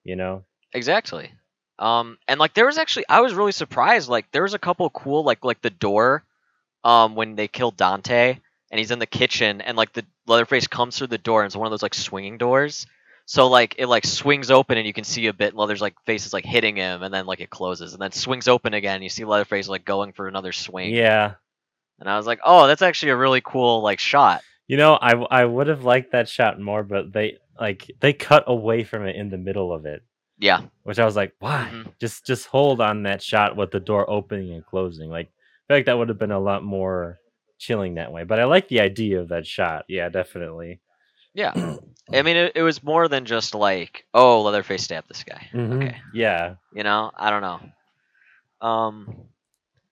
[0.03, 0.43] you know?
[0.73, 1.31] Exactly.
[1.79, 4.07] Um, and like there was actually, I was really surprised.
[4.09, 6.23] Like there was a couple cool, like like the door,
[6.83, 8.37] um, when they killed Dante
[8.71, 11.55] and he's in the kitchen and like the Leatherface comes through the door and it's
[11.55, 12.87] one of those like swinging doors.
[13.25, 15.55] So like it like swings open and you can see a bit.
[15.55, 18.47] Leather's like face is like hitting him and then like it closes and then swings
[18.47, 18.95] open again.
[18.95, 20.93] And you see Leatherface like going for another swing.
[20.93, 21.33] Yeah.
[21.99, 24.41] And I was like, oh, that's actually a really cool like shot.
[24.67, 28.43] You know, I I would have liked that shot more, but they like they cut
[28.47, 30.03] away from it in the middle of it.
[30.37, 30.61] Yeah.
[30.83, 31.69] which I was like, why?
[31.71, 31.93] Mhm.
[31.99, 35.09] Just just hold on that shot with the door opening and closing.
[35.09, 37.19] Like, I feel like that would have been a lot more
[37.57, 38.23] chilling that way.
[38.25, 39.85] But I like the idea of that shot.
[39.87, 40.81] Yeah, definitely.
[41.35, 41.53] Yeah.
[42.13, 45.47] I mean, it, it was more than just like, oh, Leatherface stabbed this guy.
[45.53, 45.75] Mhm.
[45.83, 45.97] Okay.
[46.13, 46.55] Yeah.
[46.73, 47.59] you know i don't know
[48.67, 49.15] um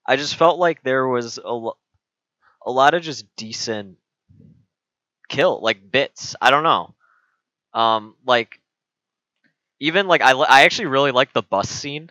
[0.06, 1.78] i just felt like there was a, lo-
[2.66, 3.98] a lot of just decent
[5.30, 6.94] kill like bits i don't know
[7.74, 8.60] um like
[9.80, 12.10] even like i i actually really like the bus scene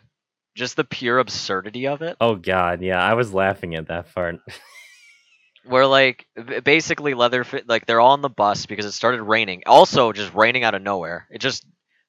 [0.54, 2.82] just the pure absurdity of it Oh God.
[2.82, 4.36] Yeah, I was laughing at that part.
[5.64, 6.26] where like
[6.64, 10.64] basically leatherface like they're all on the bus because it started raining also just raining
[10.64, 11.64] out of nowhere it just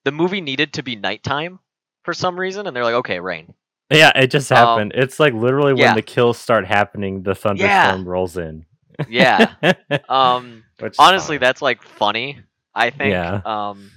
[0.06, 1.60] the movie needed to be nighttime
[2.04, 3.54] for some reason and they're like okay rain
[3.92, 4.94] yeah, it just Um, happened.
[4.96, 5.94] it's like literally when yeah.
[5.94, 8.66] the kills start happening, the thunderstorm rolls in.
[9.08, 9.54] yeah
[10.10, 10.64] um
[10.98, 12.40] honestly that's like funny
[12.74, 13.42] i think Yeah.
[13.46, 13.92] um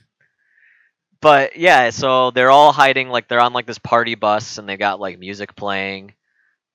[1.22, 4.76] but yeah so they're all hiding like they're on like this party bus and they
[4.76, 6.12] got like music playing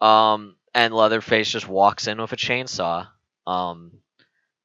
[0.02, 3.08] um and leatherface just walks in with a chainsaw
[3.48, 3.92] um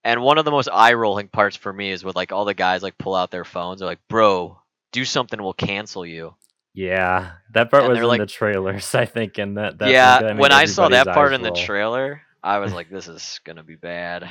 [0.04, 2.54] and one of the most eye rolling parts for me is with like all the
[2.54, 4.58] guys like pull out their phones they're like bro
[4.92, 6.34] do something we'll cancel you
[6.74, 9.78] Yeah, that part And was in like- the trailers, I think, and that.
[9.78, 12.88] that yeah that when i saw that part eyes in the trailer i was like
[12.90, 14.30] this is gonna be bad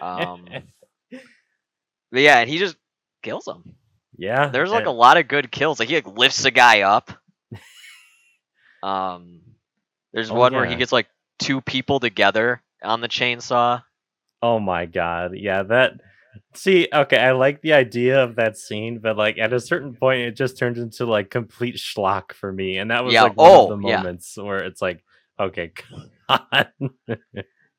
[0.00, 0.46] um
[2.10, 2.76] but yeah and he just
[3.22, 3.76] kills him
[4.16, 5.80] yeah, There's like and- a lot of good kills.
[5.80, 7.10] Like he like lifts a guy up.
[8.82, 9.40] Um,
[10.14, 13.82] there's Oh, one where he gets like two people together on the chainsaw.
[14.42, 15.32] Oh my god.
[15.36, 15.94] Yeah, that
[16.54, 20.22] See, okay, I like the idea of that scene, but like at a certain point
[20.22, 22.78] it just turns into like complete schlock for me.
[22.78, 23.96] And that was Yeah, like one oh, of the yeah.
[23.96, 25.04] moments where it's like,
[25.38, 26.66] okay, come on.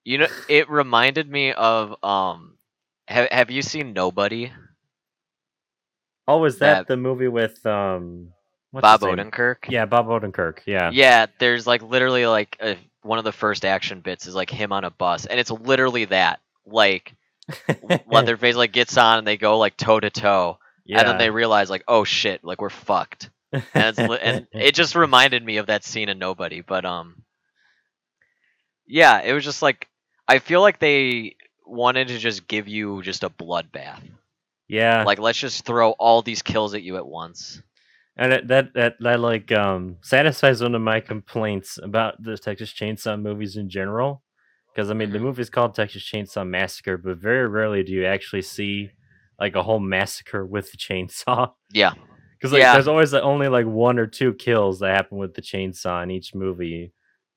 [0.03, 2.57] You know, it reminded me of um.
[3.07, 4.51] Have Have you seen Nobody?
[6.27, 8.29] oh, was that, That- the movie with um
[8.75, 9.01] what's Bob?
[9.01, 9.69] Odenkirk.
[9.69, 10.59] Yeah, Bob Odenkirk.
[10.65, 10.91] Yeah.
[10.93, 14.71] Yeah, there's like literally like a, one of the first action bits is like him
[14.71, 16.39] on a bus, and it's literally that.
[16.65, 17.13] Like
[18.07, 20.57] Leatherface like gets on and they go like toe to toe,
[20.89, 23.29] and then they realize like, oh shit, like we're fucked.
[23.73, 26.61] and, and it just reminded me of that scene in Nobody.
[26.61, 27.23] But um,
[28.87, 29.87] yeah, it was just like
[30.27, 31.35] I feel like they
[31.65, 34.01] wanted to just give you just a bloodbath.
[34.67, 35.03] yeah.
[35.03, 37.61] Like let's just throw all these kills at you at once.
[38.17, 42.71] And it, that that that like um satisfies one of my complaints about the Texas
[42.73, 44.21] Chainsaw movies in general.
[44.73, 45.23] Because I mean, the Mhm.
[45.23, 48.91] movie is called Texas Chainsaw Massacre, but very rarely do you actually see
[49.39, 51.53] like a whole massacre with the chainsaw.
[51.71, 51.91] Yeah,
[52.39, 52.73] Because like, Yeah.
[52.73, 56.11] there's always like, only like one or two kills that happen with the chainsaw in
[56.11, 56.93] each movie.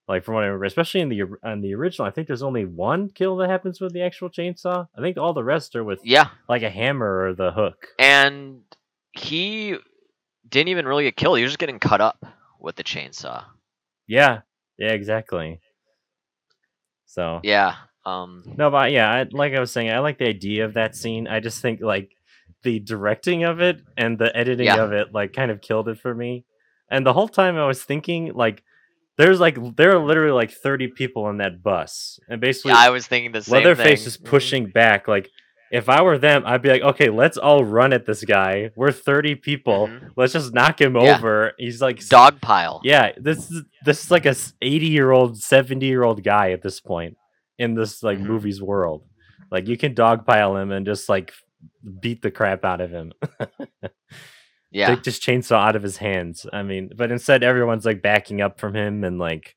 [0.06, 2.64] Like from what I remember, especially in the on the original, I think there's only
[2.64, 4.88] one kill that happens with the actual chainsaw.
[4.96, 7.88] I think all the rest are with yeah, like a hammer or the hook.
[7.98, 8.60] and
[9.12, 9.76] he
[10.50, 11.36] didn't even really get killed.
[11.38, 12.24] He was just getting cut up
[12.60, 13.44] with the chainsaw.
[14.06, 14.40] Yeah,
[14.78, 15.60] yeah, exactly.
[17.06, 17.74] So Yeah.
[18.04, 18.42] Um.
[18.56, 21.28] No, but yeah, I, like I was saying, I like the idea of that scene.
[21.28, 22.10] I just think like
[22.62, 24.82] the directing of it and the editing Yeah.
[24.82, 26.44] of it like kind of killed it for me.
[26.90, 28.62] And the whole time I was thinking like
[29.18, 32.18] there's like there are literally like 30 people on that bus.
[32.28, 34.06] And basically Yeah, I was thinking the same Leatherface thing.
[34.08, 35.30] is pushing back like
[35.70, 38.70] if I were them, I'd be like, "Okay, let's all run at this guy.
[38.76, 39.88] We're 30 people.
[39.88, 40.10] Mhm.
[40.16, 41.16] Let's just knock him Yeah.
[41.18, 42.80] over." He's like s- Dog pile.
[42.84, 46.62] yeah, this is this is like a 80 year old, 70 year old guy at
[46.62, 47.16] this point
[47.58, 48.26] in this like Mhm.
[48.26, 49.04] movies world.
[49.50, 51.32] Like you can dogpile him and just like
[52.00, 53.12] beat the crap out of him.
[54.70, 54.88] Yeah.
[54.88, 56.44] Take this chainsaw out of his hands.
[56.52, 59.56] I mean, but instead everyone's like backing up from him and like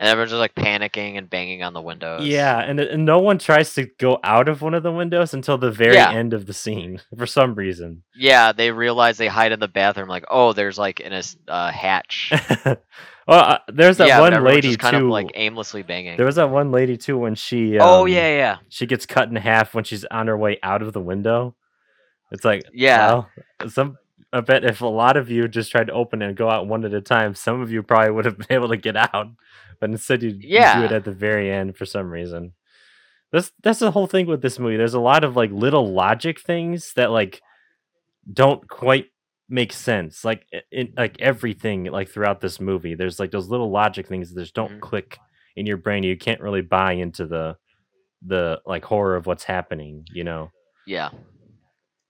[0.00, 2.26] and everyone's just like panicking and banging on the windows.
[2.26, 5.56] yeah, and, and no one tries to go out of one of the windows until
[5.56, 6.10] the very Yeah.
[6.12, 8.02] end of the scene for some reason.
[8.16, 10.08] Yeah, they realize they hide in the bathroom.
[10.08, 12.32] Like, oh, there's like in a uh, hatch.
[12.66, 12.78] well,
[13.28, 15.04] uh, there's that yeah, one lady kind too.
[15.04, 16.16] of like aimlessly banging.
[16.16, 17.78] there was that one lady too when she.
[17.78, 18.56] oh um, yeah, yeah.
[18.68, 21.54] she gets cut in half when she's on her way out of the window.
[22.32, 23.06] It's like, Yeah.
[23.60, 23.96] well, some.
[24.32, 26.66] I bet if a lot of you just tried to open it and go out
[26.66, 29.28] one at a time, some of you probably would have been able to get out.
[29.80, 32.52] But instead, you, you do it at the very end for some reason.
[33.32, 34.76] That's that's the whole thing with this movie.
[34.76, 37.40] There's a lot of like little logic things that like
[38.32, 39.06] don't quite
[39.48, 40.24] make sense.
[40.24, 44.40] Like in like everything like throughout this movie, there's like those little logic things that
[44.40, 44.80] just don't Mhm.
[44.80, 45.18] click
[45.56, 46.02] in your brain.
[46.04, 47.56] You can't really buy into the
[48.26, 50.04] the like horror of what's happening.
[50.12, 50.50] You know.
[50.86, 51.10] Yeah.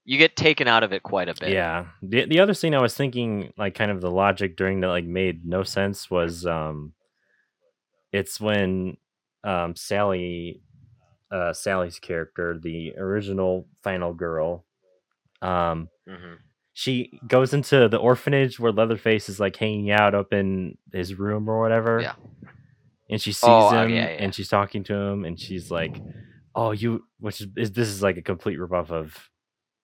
[0.07, 1.49] You get taken out of it quite a bit.
[1.49, 1.85] Yeah.
[2.03, 5.05] The the other scene I was thinking like kind of the logic during that like
[5.05, 6.93] made no sense was um
[8.15, 8.97] it's when
[9.43, 10.61] um Sally
[11.31, 14.65] uh Sally's character, the original final girl,
[15.41, 16.35] um hmm
[16.77, 21.47] she goes into the orphanage where Leatherface is like hanging out up in his room
[21.49, 22.01] or whatever.
[22.01, 22.15] Yeah.
[23.09, 24.23] And she sees Oh, uh, him yeah, yeah.
[24.23, 26.01] and she's talking to him and she's like,
[26.53, 29.29] "Oh, you," which is, is this is like a complete rebuff of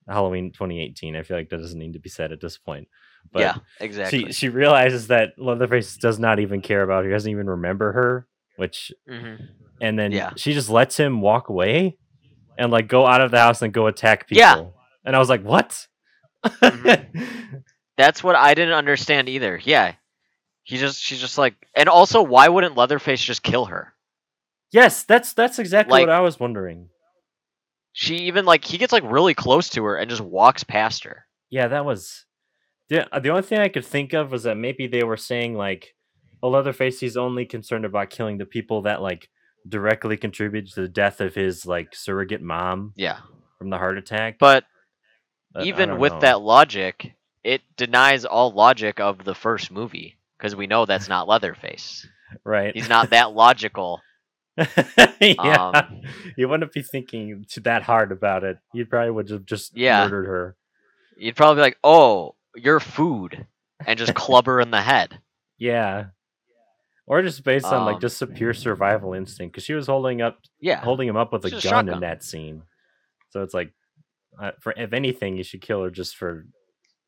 [0.08, 1.16] Halloween 2018.
[1.16, 2.90] I feel like that doesn't need to be said at this point.
[3.32, 4.26] But yeah, exactly.
[4.28, 7.10] she she realizes that Leatherface does not even care about her.
[7.10, 8.28] He doesn't even remember her.
[8.58, 9.36] Which hmm
[9.80, 10.34] and then Yeah.
[10.36, 11.98] she just lets him walk away
[12.58, 14.40] and like go out of the house and go attack people.
[14.42, 14.66] Yeah.
[15.06, 15.88] And I was like, "What?"
[16.46, 17.64] Mhm.
[17.98, 19.60] That's what I didn't understand either.
[19.64, 19.94] Yeah.
[20.64, 23.94] He just she's just like and also why wouldn't Leatherface just kill her?
[24.74, 26.90] yes, that's that's exactly Like- what I was wondering.
[27.94, 31.26] She even like he gets like really close to her and just walks past her.
[31.50, 32.26] Yeah, that was
[32.92, 35.96] the the only thing I could think of was that maybe they were saying like,
[36.44, 39.30] "Oh, Leatherface, he's only concerned about killing the people that like
[39.68, 43.18] directly contribute to the death of his like surrogate mom Yeah.
[43.58, 44.66] from the heart attack." But
[45.54, 46.20] But even with know.
[46.20, 51.28] that logic, it denies all logic of the first movie because we know that's not
[51.28, 52.06] Leatherface.
[52.46, 52.74] right?
[52.74, 54.02] He's not that logical.
[55.22, 56.02] yeah, Um,
[56.38, 58.58] you wouldn't be thinking too that hard about it.
[58.74, 60.04] You probably would have just Yeah.
[60.04, 60.56] murdered her.
[61.18, 63.46] You'd probably be like, "Oh, you're food,"
[63.86, 65.20] and just club her in the head.
[65.58, 66.06] Yeah.
[67.08, 70.22] Or just based on like Um, just a pure survival instinct, because she was holding
[70.22, 70.82] up Yeah.
[70.82, 72.64] holding him up with a It's a gun in that scene.
[73.30, 73.74] So it's like,
[74.42, 76.46] uh, for if anything, you should kill her just for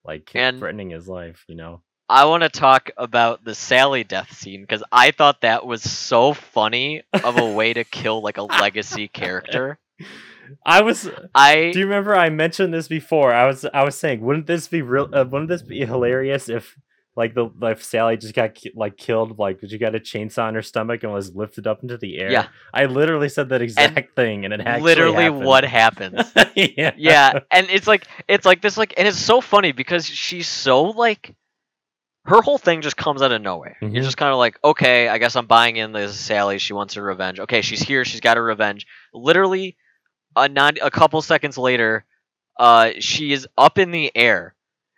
[0.04, 1.46] like And- threatening his life.
[1.48, 1.84] You know?
[2.10, 6.34] I want to talk about the Sally death scene because I thought that was so
[6.34, 9.80] funny of a way to kill like a legacy character.
[10.66, 11.10] I was.
[11.36, 13.34] I Do you remember I mentioned this before?
[13.34, 13.66] I was.
[13.74, 15.10] I was saying, wouldn't this be real?
[15.14, 16.76] Uh, wouldn't this be hilarious if?
[17.16, 20.56] Like the like Sally just got ki- like killed like she got a chainsaw in
[20.56, 22.32] her stomach and was lifted up into the air.
[22.32, 22.48] Yeah.
[22.74, 25.46] I literally said that exact thing, and it actually literally happened.
[25.46, 26.34] what happens.
[26.56, 30.48] yeah, yeah, and it's like it's like this like and it's so funny because she's
[30.48, 31.36] so like
[32.26, 33.78] her whole thing just comes out of nowhere.
[33.84, 33.94] Mhm.
[33.94, 36.58] You're just kind of like, okay, I guess I'm buying in this Sally.
[36.58, 37.40] She wants her revenge.
[37.42, 38.06] Okay, she's here.
[38.06, 38.88] She's got her revenge.
[39.14, 39.78] Literally,
[40.36, 42.06] a non a couple seconds later,
[42.60, 44.56] uh, she is up in the air,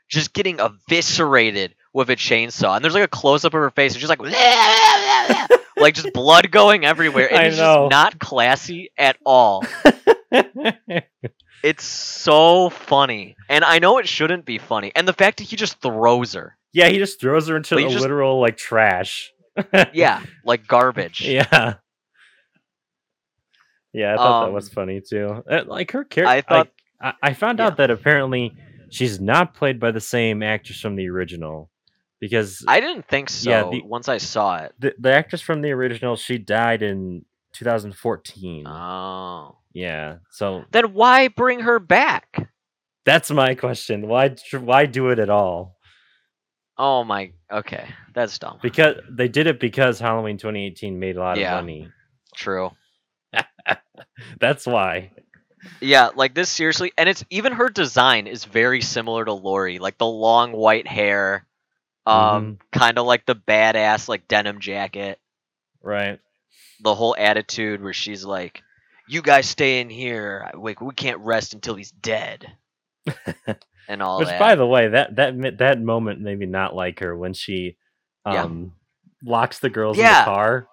[0.09, 2.75] just getting eviscerated with a chainsaw.
[2.75, 4.19] And there's like a close up of her face, and she's like,
[5.77, 7.27] like just blood going everywhere.
[7.29, 7.83] And I it's know.
[7.85, 9.63] just not classy at all.
[11.63, 13.35] It's so funny.
[13.49, 14.91] And I know it shouldn't be funny.
[14.95, 16.55] And the fact that he just throws her.
[16.73, 19.31] yeah, he just throws her into the just- literal like trash.
[19.93, 21.21] Yeah, like garbage.
[21.27, 21.75] Yeah.
[23.95, 25.43] Yeah, I thought that was Um, funny too.
[25.49, 26.69] Uh, Like her character, I thought-
[27.01, 27.67] I, I found yeah.
[27.67, 28.53] out that apparently
[28.89, 31.69] she's not played by the same actress from the original,
[32.19, 34.73] because I didn't think so Yeah, the- once I saw it.
[34.79, 38.67] the, the actress from the original she died in 2014.
[38.67, 39.57] Oh.
[39.73, 42.49] yeah, so Then why bring her back?
[43.05, 44.07] that's my question.
[44.07, 45.77] Why why do it at all?
[46.77, 47.31] Oh my.
[47.51, 48.59] Okay, that's dumb.
[48.61, 51.57] Because they did it because Halloween 2018 made a lot Yeah.
[51.57, 51.87] of money.
[52.35, 52.71] True.
[54.39, 55.11] That's why.
[55.81, 59.97] Yeah, like this seriously, and it's even her design is very similar to Laurie, like
[59.97, 61.45] the long white hair,
[62.05, 62.59] um, Mm-hmm.
[62.71, 65.19] kind of like the badass like denim jacket,
[65.81, 66.19] Right.
[66.79, 68.63] the whole attitude where she's like,
[69.07, 72.57] "You guys stay in here, like we can't rest until he's dead,"
[73.87, 74.35] and all Which, that.
[74.37, 77.77] by the way, that that that moment made me not like her when she
[78.27, 78.49] Yeah.
[78.49, 78.73] um
[79.23, 80.67] locks the girls in the car.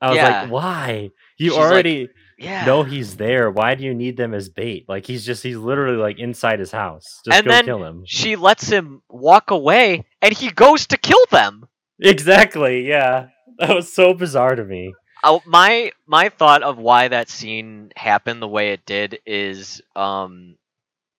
[0.00, 0.22] I was Yeah.
[0.22, 1.10] like, why?
[1.36, 2.08] You She's like- already
[2.38, 2.64] Yeah.
[2.64, 3.50] know he's there.
[3.50, 4.84] Why do you need them as bait?
[4.88, 7.20] Like he's just he's literally like inside his house.
[7.24, 8.02] Just And go then- kill him.
[8.06, 11.66] She lets him walk away, and he goes to kill them.
[12.00, 12.86] Exactly.
[12.88, 13.28] Yeah.
[13.58, 14.92] That was so bizarre to me.
[15.22, 20.56] Oh, my my thought of why that scene happened the way it did is um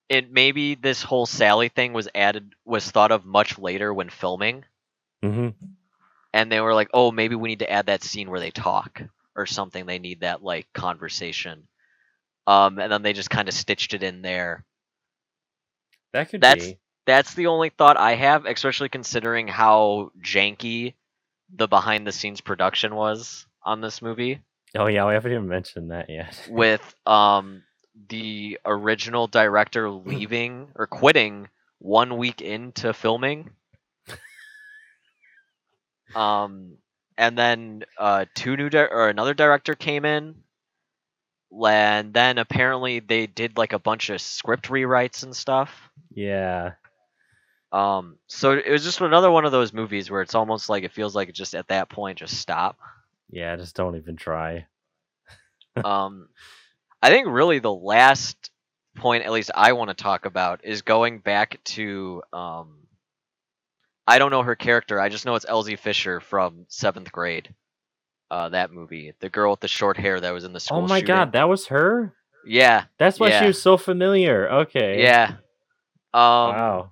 [0.10, 4.64] it maybe this whole Sally thing was added was thought of much later when filming
[5.24, 5.50] hmm
[6.34, 9.02] and they were like, "Oh, maybe we need to add that scene where they talk
[9.36, 9.86] or something.
[9.86, 11.68] They need that like conversation."
[12.48, 14.66] Um and then they just kind of stitched it in there.
[16.14, 16.80] That could That's- be.
[17.06, 20.96] That's the only thought I have, especially considering how janky
[21.56, 24.42] the behind the scenes production was on this movie.
[24.76, 26.36] Oh yeah, we haven't even mentioned that yet.
[26.50, 27.62] with um
[28.10, 33.52] the original director leaving or quitting one week into filming.
[36.16, 36.78] um
[37.18, 40.36] and then uh two new di- or another director came in
[41.66, 45.90] and then apparently they did like a bunch of script rewrites and stuff.
[46.14, 46.72] yeah.
[47.72, 50.92] Um so it was just another one of those movies where it's almost like it
[50.92, 52.78] feels like it just at that point just stop.
[53.30, 53.56] Yeah.
[53.56, 54.66] Just don't even try.
[55.84, 56.30] um,
[57.02, 58.50] I think really the last
[58.96, 62.24] point, at least I want to talk about, is going back to.
[62.34, 62.78] Um,
[64.08, 65.00] I don't know her character.
[65.00, 67.54] I just know it's Elsie Fisher from seventh grade.
[68.32, 70.80] Uh, that movie, the girl with the short hair that was in the school.
[70.80, 71.08] oh my shooting.
[71.16, 72.14] god, that was her.
[72.48, 73.42] Yeah, That's why Yeah.
[73.42, 74.50] she was so familiar.
[74.52, 75.02] Okay.
[75.02, 75.38] yeah.
[76.14, 76.92] Um, wow.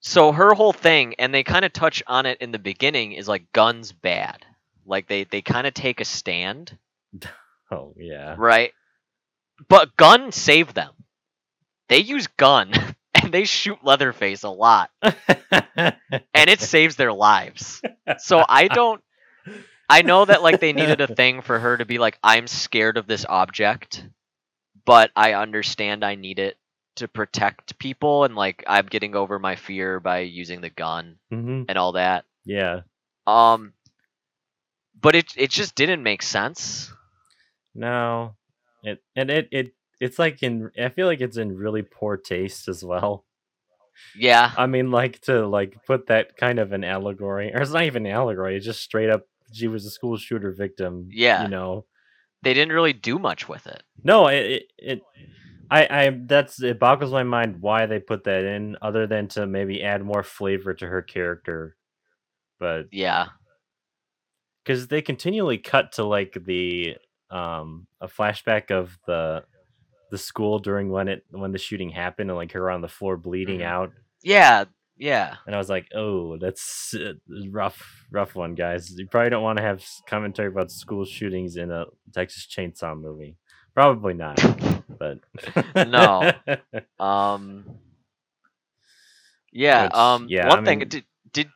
[0.00, 3.28] so her whole thing, and they kind of touch on it in the beginning, is
[3.28, 4.44] like guns bad.
[4.84, 6.76] Like they they kind of take a stand,
[7.70, 8.34] Oh yeah.
[8.38, 8.72] right?
[9.68, 10.92] But gun saved them.
[11.88, 12.72] They use gun
[13.26, 15.94] and they shoot Leatherface a lot, and
[16.34, 17.82] it saves their lives.
[18.18, 19.02] So I don't.
[19.88, 22.96] I know that like they needed a thing for her to be like, I'm scared
[22.96, 24.04] of this object,
[24.84, 26.56] but I understand I need it
[26.96, 31.64] to protect people, and like I'm getting over my fear by using the gun hmm
[31.68, 32.24] and all that.
[32.44, 32.82] Yeah.
[33.26, 33.74] Um,
[35.00, 36.92] but it it just didn't make sense.
[37.74, 38.36] No.
[38.82, 42.68] It and it it it's like in I feel like it's in really poor taste
[42.68, 43.24] as well.
[44.14, 47.84] Yeah, I mean like to like put that kind of an allegory or it's not
[47.84, 49.22] even an allegory, it's just straight up
[49.52, 51.08] she was a school shooter victim.
[51.10, 51.42] Yeah.
[51.42, 51.86] You know.
[52.42, 53.82] they didn't really do much with it.
[54.02, 55.02] No, it, it it
[55.70, 59.46] I I that's it boggles my mind why they put that in other than to
[59.46, 61.76] maybe add more flavor to her character.
[62.58, 63.28] But Yeah,
[64.64, 66.96] because they continually cut to like the
[67.30, 69.44] um a flashback of the
[70.10, 73.16] the school during when it when the shooting happened and like her on the floor
[73.16, 73.64] bleeding Mhm.
[73.66, 73.92] out
[74.22, 74.64] yeah,
[74.96, 75.36] yeah.
[75.46, 77.12] and i was like oh that's uh,
[77.50, 81.70] rough rough one guys you probably don't want to have commentary about school shootings in
[81.70, 81.84] a
[82.14, 83.36] texas chainsaw movie
[83.74, 84.38] probably not
[84.98, 85.18] but
[85.88, 86.32] No.
[86.98, 87.64] Um.
[89.52, 89.84] Yeah.
[89.84, 90.26] Which- um.
[90.28, 90.78] yeah, One I thing.
[90.80, 91.48] mean- Did did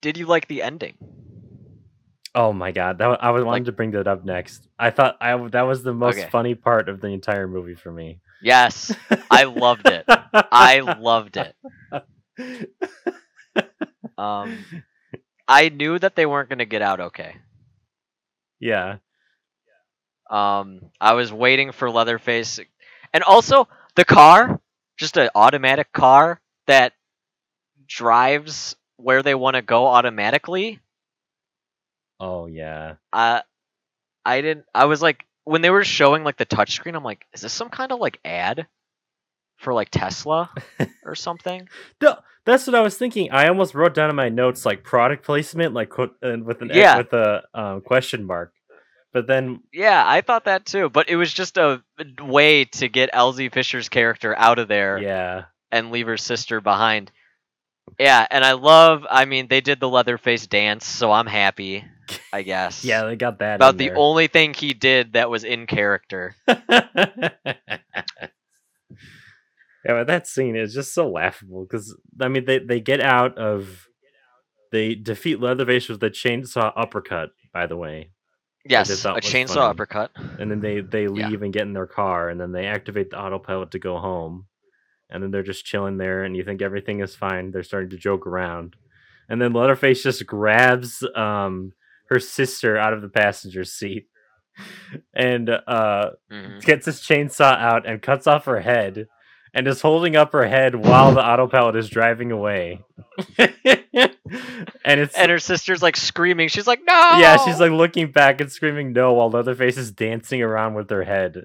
[0.00, 0.96] did you like the ending?
[2.34, 5.16] Oh my god that i was wanting Like- to bring that up next i thought
[5.20, 6.28] i that was the most Okay.
[6.30, 8.94] funny part of the entire movie for me Yes,
[9.32, 10.04] I loved it.
[10.06, 11.56] I loved it.
[14.16, 14.64] Um.
[15.48, 17.36] I knew that they weren't gonna get out okay.
[18.60, 18.98] yeah
[20.30, 20.90] Um.
[21.00, 22.60] I was waiting for Leatherface,
[23.12, 23.66] and also
[23.96, 24.60] the car,
[24.98, 26.92] just an automatic car that
[27.86, 30.80] drives where they want to go automatically.
[32.20, 33.42] Oh yeah I
[34.24, 37.40] I didn't I was like when they were showing like the touchscreen, I'm like, is
[37.40, 38.66] this some kind of like ad
[39.56, 40.50] for like Tesla
[41.06, 41.66] or something?
[42.02, 43.30] No, that's what I was thinking.
[43.30, 46.08] I almost wrote down in my notes like product placement, like uh,
[46.44, 46.98] with an Yeah.
[46.98, 48.52] with a um, question mark.
[49.10, 51.82] But then, Yeah, I thought that too, but it was just a
[52.20, 57.10] way to get Elsie Fisher's character out of there yeah, and leave her sister behind.
[57.98, 61.86] Yeah, and I love I mean they did the Leatherface dance, so I'm happy,
[62.32, 62.84] I guess.
[62.84, 63.96] yeah, they got that About the there.
[63.98, 66.34] only thing he did that was in character.
[66.48, 66.58] yeah,
[69.86, 73.86] but that scene is just so laughable because I mean they they get out of
[74.72, 77.30] they defeat Leatherface with the chainsaw uppercut.
[77.52, 78.10] By the way,
[78.66, 79.70] Yes, a chainsaw funny.
[79.70, 80.10] uppercut.
[80.38, 81.28] and then they they Yeah.
[81.28, 84.46] leave and get in their car and then they activate the autopilot to go home
[85.10, 87.96] and then they're just chilling there and you think everything is fine they're starting to
[87.96, 88.76] joke around
[89.28, 91.72] and then Leatherface just grabs um
[92.08, 94.06] her sister out of the passenger seat
[95.14, 96.60] and uh Mhm.
[96.64, 99.06] gets his chainsaw out and cuts off her head
[99.54, 102.84] and is holding up her head while the autopilot is driving away
[103.38, 106.48] and it's and her sister's like screaming.
[106.48, 110.42] She's like, "No!" yeah, she's like looking back and screaming no while Leatherface is dancing
[110.42, 111.44] around with her head.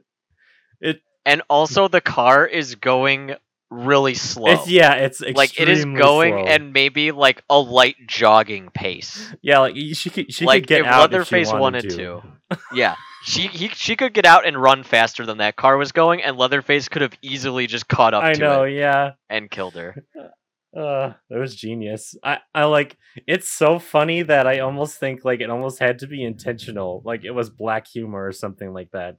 [0.81, 3.35] It and also the car is going
[3.73, 4.51] really slow.
[4.51, 6.45] it's yeah, it's like it is going slow.
[6.45, 9.33] and maybe like a light jogging pace.
[9.41, 12.21] yeah, like she could she like could get if out Leatherface if she wanted, to.
[12.73, 12.95] yeah.
[13.25, 16.37] She he, she could get out and run faster than that car was going, and
[16.37, 19.11] Leatherface could have easily just caught up I to know, yeah.
[19.29, 20.03] and killed her.
[20.75, 22.15] Uh, that was genius.
[22.23, 22.97] I, I like
[23.27, 27.23] it's so funny that I almost think like it almost had to be intentional, like
[27.23, 29.17] it was black humor or something like that.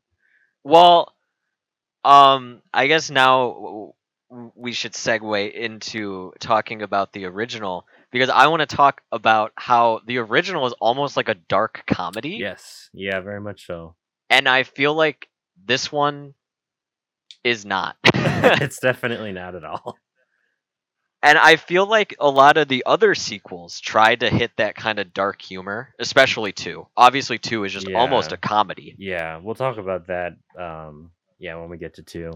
[0.65, 1.15] Well,
[2.05, 3.95] um, I guess now
[4.55, 10.01] we should segue into talking about the original because I want to talk about how
[10.07, 12.37] the original is almost like a dark comedy.
[12.41, 13.97] Yes, yeah, very much so.
[14.31, 15.29] and I feel like
[15.65, 16.35] this one
[17.43, 17.97] is not.
[18.15, 19.97] it's definitely not at all.
[21.23, 24.99] and I feel like a lot of the other sequels tried to hit that kind
[24.99, 26.87] of dark humor, especially two.
[26.97, 28.97] Obviously, two is just almost a comedy.
[28.99, 30.33] Yeah, we'll talk about that.
[30.59, 32.33] Um, yeah, when we get to two.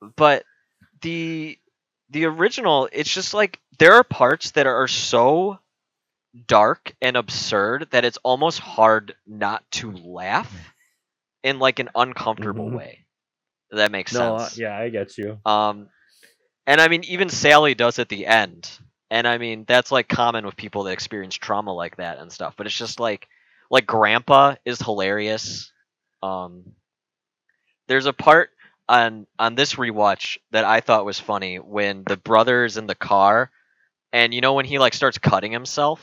[0.00, 0.44] But
[1.02, 1.58] the
[2.10, 5.58] the original, it's just like there are parts that are so
[6.46, 10.74] dark and absurd that it's almost hard not to laugh
[11.42, 12.70] in like an uncomfortable Mhm.
[12.70, 13.06] way.
[13.70, 14.56] That makes No, uh, sense.
[14.56, 15.40] yeah, I get you.
[15.44, 15.88] Um,
[16.66, 18.70] and I mean, even Sally does at the end,
[19.10, 22.54] and I mean that's like common with people that experience trauma like that and stuff.
[22.56, 23.28] But it's just like,
[23.70, 25.72] like Grandpa is hilarious.
[26.22, 26.74] Um,
[27.88, 28.50] there's a part
[28.90, 33.50] on on this rewatch that I thought was funny when the brother's in the car,
[34.12, 36.00] and you know when he like starts cutting himself.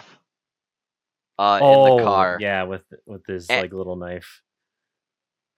[1.38, 2.38] Uh, in the car.
[2.40, 3.62] Oh, yeah, with with his Eh.
[3.62, 4.42] like little knife.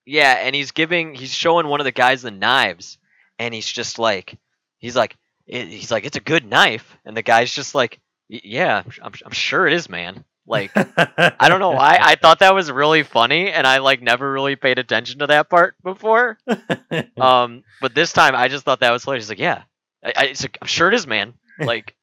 [0.06, 2.98] Yeah, and he's giving, he's showing one of the guys the knives,
[3.38, 4.38] and he's just like,
[4.80, 5.16] he's like,
[5.46, 9.32] it, he's like, it's a good knife, and the guy's just like, yeah, I'm, I'm
[9.32, 10.26] sure it is, man.
[10.50, 14.30] Like, I don't know why, I thought that was really funny, and I like never
[14.32, 16.38] really paid attention to that part before.
[17.18, 19.26] Um, but this time I just thought that was hilarious.
[19.26, 19.64] He's like, yeah,
[20.04, 21.36] I, I, it's a, I'm sure it is, man.
[21.60, 21.95] Like,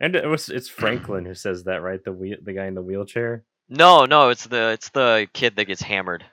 [0.00, 2.02] and it was it's Franklin who says that, right?
[2.02, 3.44] The wheel, the guy in the wheelchair.
[3.68, 6.24] no, no, it's the, it's the kid that gets hammered.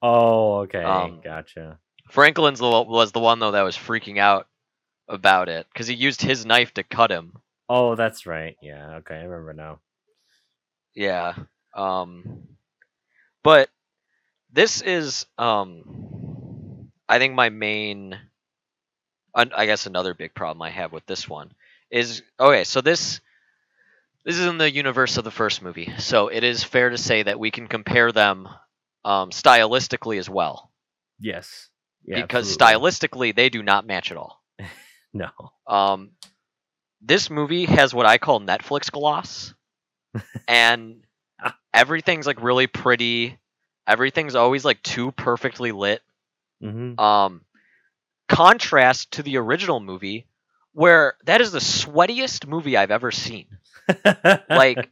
[0.00, 1.78] Oh, okay, Um, gotcha.
[2.10, 4.46] Franklin's the, was the one though that was freaking out
[5.08, 7.32] about it because he used his knife to cut him.
[7.68, 8.56] Oh, that's right.
[8.62, 9.80] Yeah, okay, I remember now.
[10.98, 11.34] Yeah.
[11.74, 12.48] Um
[13.44, 13.70] but
[14.52, 18.18] this is um I think my main
[19.34, 21.52] I guess another big problem I have with this one
[21.90, 23.20] is okay, so this
[24.24, 25.92] this is in the universe of the first movie.
[25.98, 28.48] So it is fair to say that we can compare them
[29.04, 30.72] um stylistically as well
[31.20, 31.68] Yes.
[32.04, 32.88] Yeah, because absolutely.
[32.90, 34.42] stylistically they do not match at all.
[35.14, 35.30] No.
[35.66, 36.10] Um,
[37.00, 39.54] this movie has what I call Netflix gloss,
[40.46, 41.02] and
[41.74, 43.38] everything's like really pretty.
[43.86, 46.02] Everything's always like too perfectly lit.
[46.60, 47.42] hmm Um,
[48.28, 50.26] contrast to the original movie,
[50.72, 53.46] where that is the sweatiest movie I've ever seen.
[54.50, 54.90] Like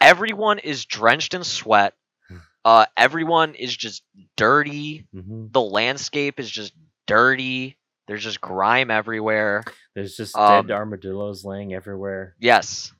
[0.00, 1.94] everyone is drenched in sweat.
[2.62, 4.02] Uh, everyone is just
[4.36, 5.06] dirty.
[5.14, 6.74] hmm The landscape is just
[7.06, 7.78] dirty.
[8.06, 9.64] There's just grime everywhere.
[9.94, 12.34] there's just um, dead armadillos laying everywhere.
[12.38, 12.92] Yes.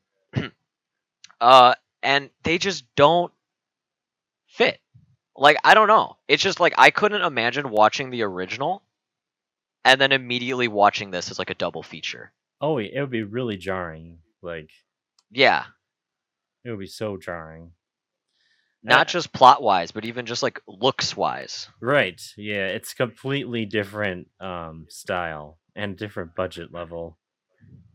[1.41, 3.33] Uh, and they just don't
[4.47, 4.81] fit.
[5.37, 6.17] Like I don't know.
[6.29, 8.83] It's just like I couldn't imagine watching the original
[9.85, 12.33] and then immediately watching this as like a double feature.
[12.61, 14.19] Oh, it would be really jarring.
[14.43, 14.71] Like
[15.31, 15.65] Yeah,
[16.65, 17.73] it would be so jarring.
[18.83, 21.69] not Uh, just plot wise, but even just like looks wise.
[21.81, 22.21] Right.
[22.37, 27.19] Yeah, it's completely different um style and different budget level.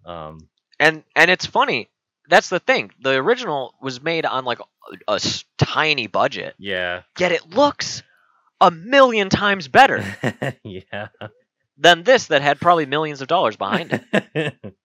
[0.06, 1.90] Um And and it's funny.
[2.30, 2.92] That's the thing.
[3.02, 4.60] The original was made on like
[5.08, 5.20] a
[5.58, 7.02] tiny budget, yeah.
[7.20, 8.04] yet it looks
[8.62, 10.04] a million times better
[10.64, 11.08] yeah.
[11.78, 14.54] than this that had probably millions of dollars behind it.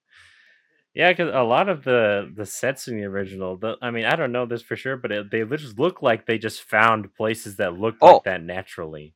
[0.94, 4.16] yeah, because a lot of the the sets in the original, the, I mean, I
[4.16, 7.56] don't know this for sure, but it, they just look like they just found places
[7.56, 8.14] that looked Oh.
[8.14, 9.14] like that naturally.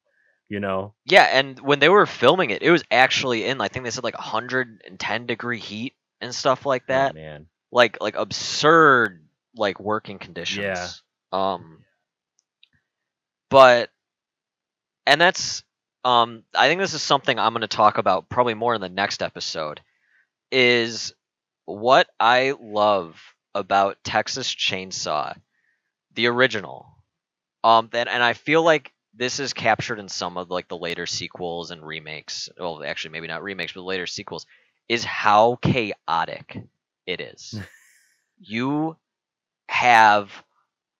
[0.48, 0.92] You know?
[1.06, 4.04] Yeah, and when they were filming it, it was actually in I think they said
[4.04, 7.14] like 110 degree heat and stuff like Oh, that.
[7.14, 7.46] man.
[7.74, 9.20] Like like absurd
[9.56, 11.02] like working conditions.
[11.32, 11.54] Yeah.
[11.54, 11.80] Um
[13.50, 13.90] but
[15.06, 15.64] and that's
[16.04, 18.88] um I think this is something I'm going to talk about probably more in the
[18.88, 19.80] next episode
[20.52, 21.12] is
[21.64, 23.20] what I love
[23.54, 25.36] about Texas Chainsaw
[26.14, 26.86] the original.
[27.64, 31.06] Um that and I feel like this is captured in some of like the later
[31.06, 32.48] sequels and remakes.
[32.56, 34.46] Well, actually maybe not remakes, but later sequels
[34.88, 36.62] is how chaotic
[37.06, 37.58] it is.
[38.38, 38.96] you
[39.68, 40.30] have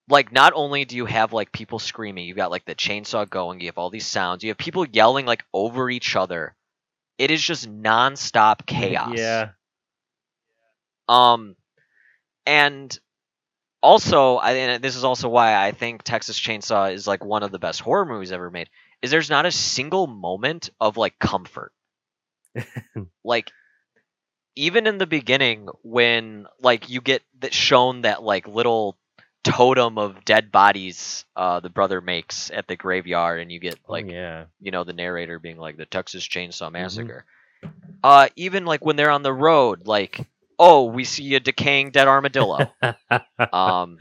[0.09, 3.61] like not only do you have like people screaming, you've got like the chainsaw going,
[3.61, 6.55] you have all these sounds, you have people yelling like over each other.
[7.19, 9.17] It is just nonstop chaos.
[9.17, 9.51] Yeah.
[11.09, 11.57] Um,
[12.47, 12.99] and
[13.83, 17.53] also, I and this is also why I think Texas Chainsaw is like one of
[17.53, 18.69] the best horror movies ever made.
[19.03, 21.73] Is there's not a single moment of like comfort.
[23.25, 23.51] like
[24.57, 28.97] even in the beginning when like you get that shown that like little
[29.43, 34.07] totem of dead bodies uh the brother makes at the graveyard and you get like
[34.09, 34.45] oh, yeah.
[34.61, 37.25] you know the narrator being like the Texas Chainsaw Massacre.
[38.03, 40.27] Uh even like when they're on the road like
[40.59, 42.73] oh we see a decaying dead armadillo.
[43.53, 43.99] um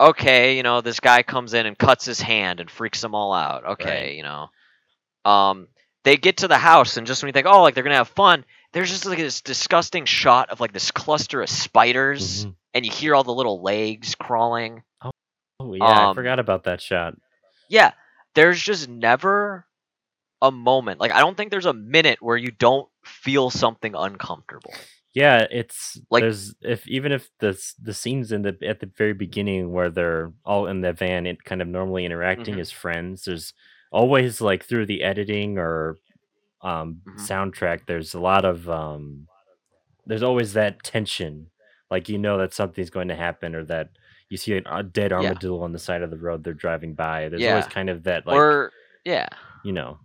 [0.00, 3.32] okay, you know this guy comes in and cuts his hand and freaks them all
[3.32, 3.64] out.
[3.64, 4.16] Okay, Right.
[4.16, 4.48] you know.
[5.24, 5.68] Um
[6.04, 7.98] they get to the house and just when you think oh like they're going to
[7.98, 12.54] have fun, there's just like this disgusting shot of like this cluster of spiders Mhm.
[12.74, 14.82] and you hear all the little legs crawling.
[15.02, 17.14] Oh yeah, I Um, forgot about that shot.
[17.68, 17.92] yeah,
[18.34, 19.66] there's just never
[20.40, 21.00] a moment.
[21.00, 24.72] Like I don't think there's a minute where you don't feel something uncomfortable.
[25.14, 29.14] Yeah, it's like- there's if even if the the scenes in the at the very
[29.14, 32.60] beginning where they're all in the van and kind of normally interacting Mhm.
[32.60, 33.52] as friends, there's
[33.90, 35.96] always like through the editing or
[36.62, 37.20] um Mhm.
[37.28, 39.26] soundtrack, there's a lot of um
[40.06, 41.50] there's always that tension.
[41.90, 43.90] Like you know that something's going to happen or that
[44.28, 45.16] you see a, dead Yeah.
[45.18, 47.28] armadillo on the side of the road they're driving by.
[47.28, 48.72] There's always kind of that like or
[49.04, 49.28] yeah.
[49.64, 49.98] you know.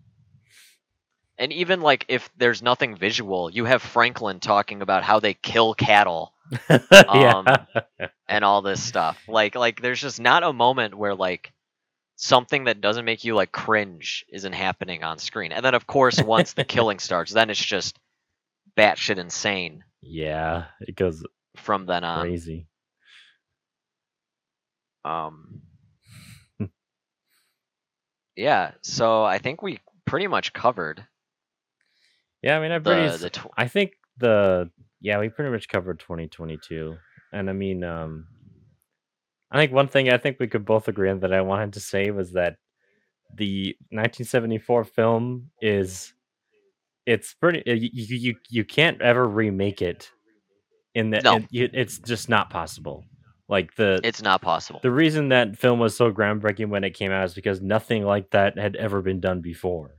[1.38, 5.74] And even like if there's nothing visual, you have Franklin talking about how they kill
[5.74, 6.34] cattle
[6.70, 7.44] yeah.
[8.30, 9.20] and all this stuff.
[9.28, 11.52] Like like there's just not a moment where like
[12.24, 15.52] something that doesn't make you like cringe isn't happening on screen.
[15.52, 18.00] And then of course once the killing starts, then it's just
[18.78, 21.24] batshit insane yeah, it goes
[21.58, 22.22] from then on.
[22.22, 22.68] crazy.
[25.06, 25.62] Um
[28.36, 31.06] Yeah, so I think we pretty much covered
[32.42, 33.10] Yeah, I mean, pretty.
[33.10, 34.72] the the tw- I think the
[35.02, 36.96] yeah, we pretty much covered 2022,
[37.34, 38.28] and I mean, um,
[39.54, 41.80] I think one thing I think we could both agree on that I wanted to
[41.80, 42.58] say was that
[43.36, 46.14] the 1974 film is
[47.06, 50.10] it's pretty uh, you you you, can't ever remake it
[50.96, 51.42] in that No.
[51.50, 53.06] you, it's just not possible.
[53.48, 54.80] Like the it's not possible.
[54.82, 58.32] the reason that film was so groundbreaking when it came out is because nothing like
[58.32, 59.98] that had ever been done before,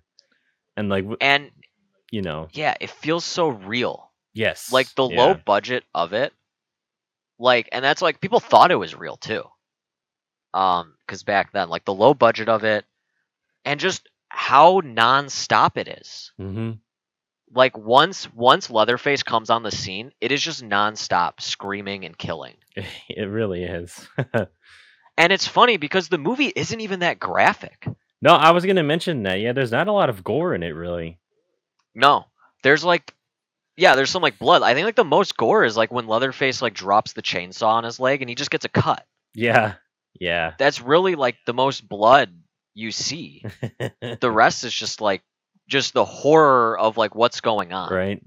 [0.77, 1.51] and like And
[2.11, 4.11] you know, yeah, it feels so real.
[4.33, 5.23] yes, like the yeah.
[5.23, 6.33] low budget of it
[7.39, 9.43] like and that's like people thought it was real too
[10.53, 12.85] um because back then like the low budget of it
[13.65, 16.73] and just how non-stop it is hmm
[17.53, 22.55] like once once leatherface comes on the scene it is just non-stop screaming and killing
[23.09, 24.09] It really is.
[25.17, 27.87] and it's funny because the movie isn't even that graphic
[28.23, 29.41] no, I was gonna mention that.
[29.41, 31.19] Yeah, there's not a lot of gore in it, really.
[31.95, 32.25] no
[32.63, 33.15] there's like
[33.77, 36.63] yeah there's some like blood i think like the most gore is like when leatherface
[36.63, 39.05] like drops the chainsaw on his leg and he just gets a cut
[39.35, 39.75] Yeah,
[40.21, 40.55] yeah.
[40.59, 42.31] that's really like the most blood
[42.77, 43.45] you see.
[44.21, 45.23] the rest is just like
[45.69, 47.93] just the horror of like what's going on.
[47.93, 48.21] right.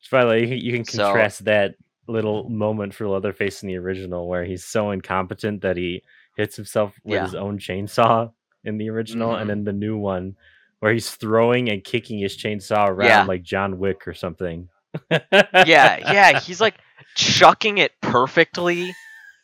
[0.00, 1.74] It's probably you can, you can So- contrast that
[2.06, 6.02] little moment for Leatherface in the original, where he's so incompetent that he
[6.36, 7.24] hits himself with Yeah.
[7.24, 8.32] his own chainsaw
[8.64, 9.40] in the original, Mhm.
[9.40, 10.36] and then the new one
[10.84, 13.24] where he's throwing and kicking his chainsaw around Yeah.
[13.24, 14.68] like John Wick or something.
[15.10, 15.30] Yeah,
[15.64, 16.74] yeah, he's like
[17.14, 18.94] chucking it perfectly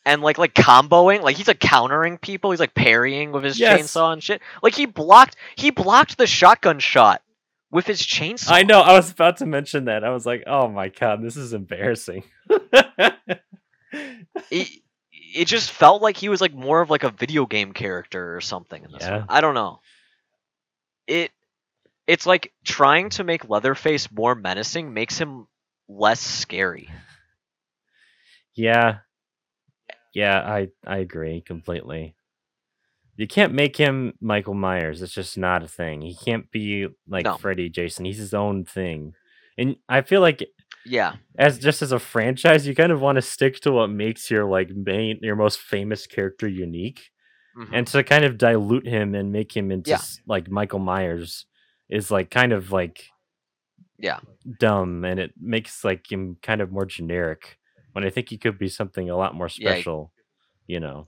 [0.05, 3.79] and like like comboing, like he's like countering people, he's like parrying with his Yes.
[3.81, 4.39] chainsaw and shit.
[4.61, 7.23] Like he blocked he blocked the shotgun shot
[7.71, 8.51] with his chainsaw.
[8.51, 8.79] I know.
[8.81, 10.03] I was about to mention that.
[10.03, 12.23] I was like, "Oh my god, this is embarrassing."
[14.49, 14.67] It,
[15.11, 18.41] it just felt like he was like more of like a video game character or
[18.41, 19.19] something in this Yeah.
[19.19, 19.25] one.
[19.29, 19.79] I don't know.
[21.07, 21.31] It
[22.07, 25.47] it's like trying to make Leatherface more menacing makes him
[25.87, 26.93] less scary.
[28.55, 28.99] yeah,
[30.13, 32.15] yeah, I I agree completely.
[33.17, 35.01] You can't make him Michael Myers.
[35.01, 36.01] It's just not a thing.
[36.01, 37.39] He can't be like No.
[37.39, 38.05] Freddy Jason.
[38.05, 39.13] He's his own thing.
[39.57, 40.47] And I feel like
[40.85, 41.15] Yeah.
[41.37, 44.45] as just as a franchise, you kind of want to stick to what makes your
[44.45, 47.10] like main your most famous character unique.
[47.57, 47.69] Mhm.
[47.73, 49.99] and to kind of dilute him and make him into Yeah.
[50.25, 51.45] like Michael Myers
[51.89, 53.09] is like kind of like
[53.97, 54.19] Yeah.
[54.59, 57.57] dumb and it makes like him kind of more generic
[57.93, 59.71] when I think he could be something a lot more Yeah.
[59.71, 60.13] special,
[60.67, 61.07] you know.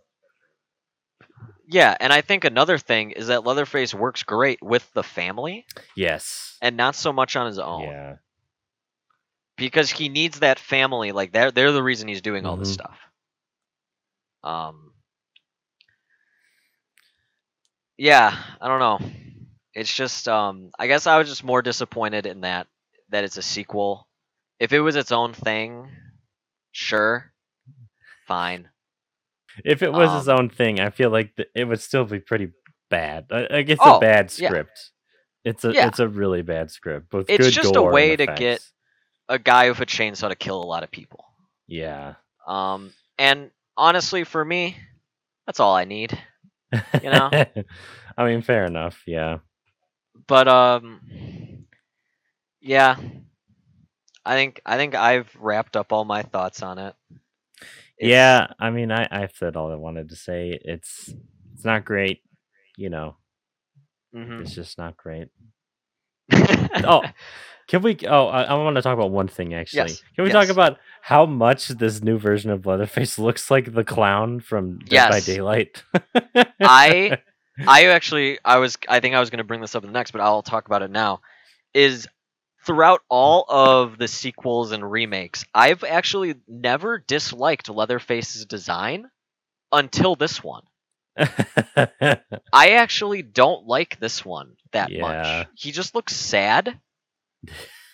[1.67, 5.65] Yeah, and I think another thing is that Leatherface works great with the family
[5.95, 6.57] Yes.
[6.61, 7.83] and not so much on his own.
[7.83, 8.15] Yeah.
[9.55, 11.11] because he needs that family.
[11.11, 12.73] Like they're they're the reason he's doing all this Mhm.
[12.73, 12.99] stuff.
[14.43, 14.92] Um.
[18.03, 18.99] Yeah, I don't know.
[19.73, 22.67] It's just um I guess I was just more disappointed in that
[23.11, 24.09] that it's a sequel.
[24.59, 25.87] If it was its own thing,
[26.73, 27.31] sure.
[28.27, 28.67] Fine.
[29.63, 32.49] If it was Um, own thing, I feel like th- it would still be pretty
[32.89, 33.27] bad.
[33.31, 34.49] I, Like it's Oh, a bad yeah.
[34.49, 34.91] script.
[35.45, 35.87] It's a Yeah.
[35.87, 37.09] it's a really bad script.
[37.09, 38.67] Both It's just a way to get-
[39.29, 41.23] A guy with a chainsaw to kill a lot of people.
[41.67, 42.15] Yeah.
[42.45, 44.75] Um and honestly for me,
[45.47, 46.11] that's all I need.
[47.01, 47.29] You know?
[48.17, 49.01] I mean, fair enough.
[49.07, 49.39] Yeah.
[50.27, 51.65] But um
[52.61, 52.95] yeah.
[54.25, 56.95] I think I think I've wrapped up all my thoughts on it.
[57.97, 58.47] It's- Yeah.
[58.59, 60.57] I mean, I I've said all I wanted to say.
[60.63, 61.13] It's
[61.53, 62.21] it's not great.
[62.77, 63.17] You know,
[64.15, 64.41] mhm.
[64.41, 65.27] it's just not great.
[66.85, 67.03] Oh,
[67.67, 67.97] Can we?
[68.07, 69.91] Oh, I, I want to talk about one thing actually.
[69.91, 73.83] Yes, Can we talk about how much this new version of Leatherface looks like the
[73.83, 75.83] clown from Dead by Daylight?
[76.59, 77.19] I
[77.67, 79.93] I actually I was I think I was going to bring this up in the
[79.93, 81.21] next, but I'll talk about it now.
[81.73, 82.07] Is
[82.65, 89.09] throughout all of the sequels and remakes, I've actually never disliked Leatherface's design
[89.71, 90.63] until this one.
[91.17, 92.19] I
[92.51, 95.01] actually don't like this one that Yeah.
[95.01, 95.47] much.
[95.55, 96.79] He just looks sad.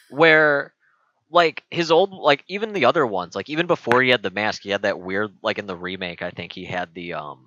[0.09, 0.73] Where
[1.31, 4.63] like his old like even the other ones, like even before he had the mask,
[4.63, 7.45] he had that weird like in the remake, I think he had the um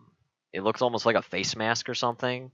[0.53, 2.51] it looks almost like a face mask or something.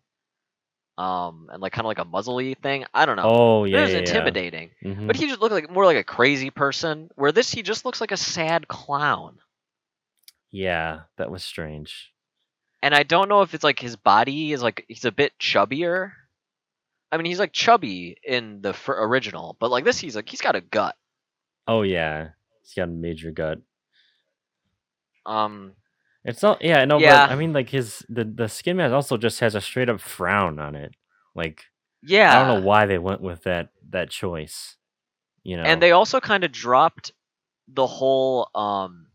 [0.97, 2.85] Um and like kind of like a muzzly thing.
[2.95, 3.23] I don't know.
[3.27, 4.01] oh yeah, it was yeah, yeah.
[4.01, 4.71] intimidating.
[4.83, 5.07] Mhm.
[5.07, 7.11] But he just looked like more like a crazy person.
[7.15, 9.39] Where this he just looks like a sad clown.
[10.51, 12.13] yeah, that was strange.
[12.83, 16.13] and I don't know if it's like his body is like he's a bit chubbier.
[17.11, 20.41] I mean, he's like chubby in the fir- original, but like this, he's like he's
[20.41, 20.95] got a gut.
[21.67, 22.29] Oh yeah,
[22.63, 23.59] he's got a major gut.
[25.27, 25.73] Um,
[26.25, 27.27] It's all yeah, no, Yeah.
[27.27, 30.01] but I mean, like his the the skin mask also just has a straight up
[30.01, 30.95] frown on it.
[31.35, 31.65] Like
[32.03, 34.77] yeah, I don't know why they went with that that choice.
[35.45, 37.13] You know, And they also kind of dropped
[37.69, 39.07] the whole um,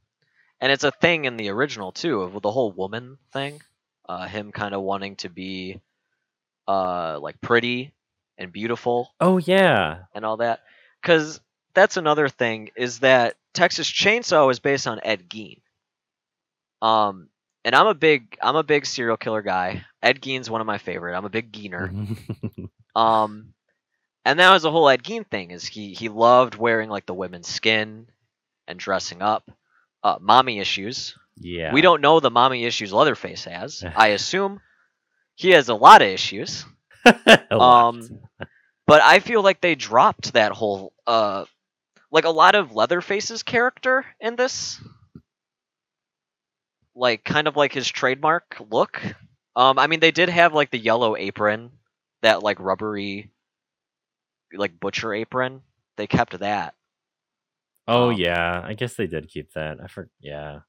[0.59, 3.61] and it's a thing in the original too of the whole woman thing.
[4.07, 5.79] Uh, him kind of wanting to be,
[6.67, 7.93] uh, like pretty
[8.37, 10.61] and beautiful oh yeah, and all that.
[11.01, 11.39] Because
[11.73, 15.59] that's another thing is that Texas Chainsaw is based on Ed Gein.
[16.81, 17.29] Um,
[17.65, 19.85] and I'm a big I'm a big serial killer guy.
[20.01, 21.15] Ed Gein's one of my favorite.
[21.15, 21.91] I'm a big Geiner.
[22.95, 23.53] Um,
[24.23, 25.49] and that was the whole Ed Gein thing.
[25.49, 28.05] Is he he loved wearing like the women's skin
[28.67, 29.49] and dressing up.
[30.03, 31.15] Uh, mommy issues.
[31.39, 31.73] yeah.
[31.73, 33.83] We don't know the mommy issues Leatherface has.
[33.95, 34.61] I assume
[35.35, 36.65] he has a lot of issues.
[37.05, 37.89] A lot.
[37.89, 38.19] Um,
[38.85, 41.45] but I feel like they dropped that whole uh,
[42.11, 44.79] like a lot of Leatherface's character in this,
[46.95, 49.01] like kind of like his trademark look.
[49.55, 51.71] Um, I mean, they did have like the yellow apron,
[52.21, 53.31] that like rubbery,
[54.53, 55.61] like butcher apron.
[55.97, 56.73] They kept that,
[57.87, 59.77] oh um, yeah, I guess they did keep that.
[59.81, 60.59] I for yeah.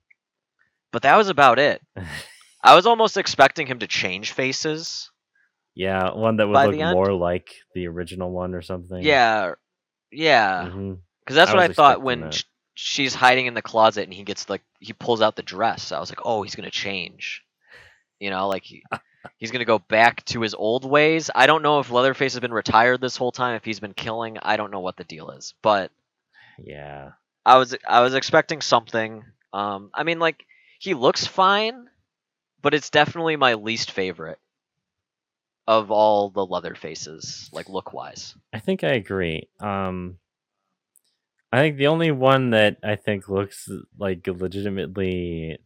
[0.93, 1.81] but that was about it.
[2.65, 5.11] I was almost expecting him to change faces.
[5.75, 9.03] Yeah, one that would look more like the original one or something.
[9.03, 9.53] Yeah,
[10.11, 10.65] yeah.
[10.65, 12.45] Because that's I what I thought when that.
[12.75, 15.93] she's hiding in the closet and he gets like he pulls out the dress.
[15.93, 17.43] I was like, oh, he's gonna change.
[18.19, 18.83] You know, like he,
[19.39, 21.31] he's gonna go back to his old ways.
[21.35, 23.57] I don't know if Leatherface has been retired this whole time.
[23.57, 25.53] If he's been killing, I don't know what the deal is.
[25.61, 25.91] But
[26.59, 27.11] Yeah.
[27.45, 29.23] I was I was expecting something.
[29.53, 30.47] Um, I mean, like
[30.79, 31.89] he looks fine,
[32.65, 34.39] but it's definitely my least favorite
[35.69, 38.35] of all the Leatherfaces, like look wise.
[38.53, 39.49] I think I agree.
[39.61, 40.19] Um
[41.53, 45.59] I think the only one that I think looks like legitimately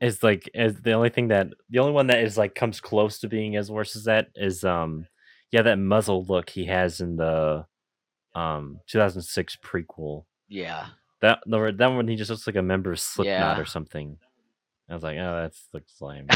[0.00, 3.18] is like is the only thing that the only one that is like comes close
[3.18, 5.06] to being as worse as that is um
[5.50, 7.66] yeah that muzzle look he has in the
[8.34, 10.24] um 2006 prequel.
[10.48, 10.86] Yeah.
[11.20, 13.60] That the that one he just looks like a member of Slipknot Yeah.
[13.60, 14.18] or something.
[14.90, 16.26] I was like, oh, that's looks lame.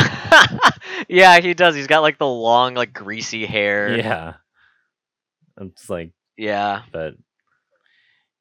[1.08, 1.74] yeah, he does.
[1.74, 3.96] He's got like the long, like greasy hair.
[3.96, 4.34] yeah,
[5.58, 6.82] I'm like, Yeah.
[6.92, 7.14] but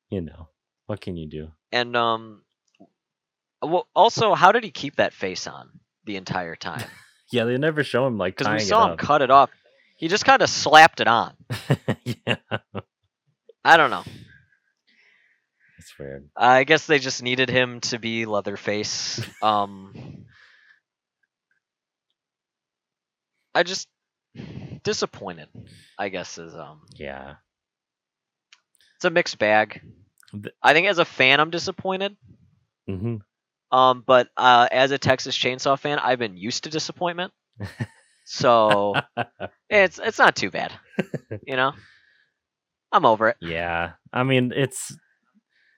[0.09, 0.49] you know,
[0.85, 1.51] what can you do?
[1.71, 2.43] And um
[3.63, 5.69] well also how did he keep that face on
[6.05, 6.85] the entire time?
[7.31, 9.49] Yeah, they never show him like Because we saw him cut it off.
[9.97, 11.33] He just kind of slapped it on.
[12.03, 12.35] yeah,
[13.65, 14.03] I don't know.
[15.99, 16.29] Weird.
[16.35, 19.21] I guess they just needed him to be Leatherface.
[19.41, 20.25] Um
[23.55, 23.87] I just
[24.83, 25.49] disappointed,
[25.97, 27.35] I guess is um Yeah,
[28.95, 29.81] it's a mixed bag.
[30.61, 32.15] I think as a fan, I'm disappointed.
[32.87, 33.15] hmm
[33.71, 37.33] Um, but uh, as a Texas Chainsaw fan, I've been used to disappointment,
[38.25, 39.01] so
[39.69, 40.71] it's it's not too bad.
[41.45, 41.73] You know,
[42.91, 43.37] I'm over it.
[43.41, 44.95] Yeah, I mean, it's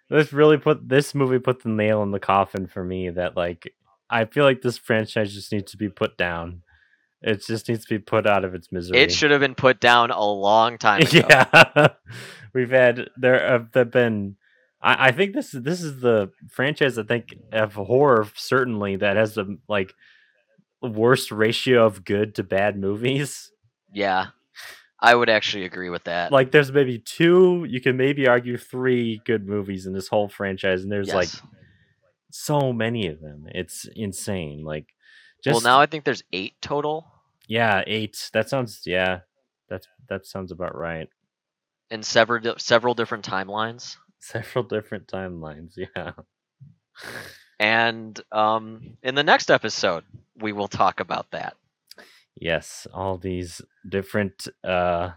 [0.10, 3.10] this really put this movie put the nail in the coffin for me.
[3.10, 3.74] That like,
[4.10, 6.62] I feel like this franchise just needs to be put down.
[7.22, 8.99] It just needs to be put out of its misery.
[8.99, 11.26] It should have been put down a long time ago.
[11.28, 11.88] yeah,
[12.53, 14.38] we've had there have there been.
[14.82, 19.16] I, I think this is this is the franchise I think of horror certainly that
[19.18, 19.93] has the like
[20.82, 23.51] worst ratio of good to bad movies.
[23.91, 24.28] Yeah,
[25.06, 26.32] I would actually agree with that.
[26.32, 30.82] Like there's maybe two, you can maybe argue three good movies in this whole franchise,
[30.82, 31.30] and there's like
[32.32, 33.47] so many of them.
[33.53, 34.64] It's insane.
[34.64, 34.88] Like
[35.43, 37.06] just well, now I think there's eight total,
[37.47, 38.32] yeah, eight.
[38.34, 39.20] That sounds yeah.
[39.70, 41.08] That's that sounds about right.
[41.91, 43.97] in several several different timelines.
[44.20, 45.78] Several different timelines.
[45.95, 46.14] Yeah.
[47.60, 50.03] And um, in the next episode,
[50.39, 51.56] we will talk about that.
[52.36, 55.12] Yes, all these different uh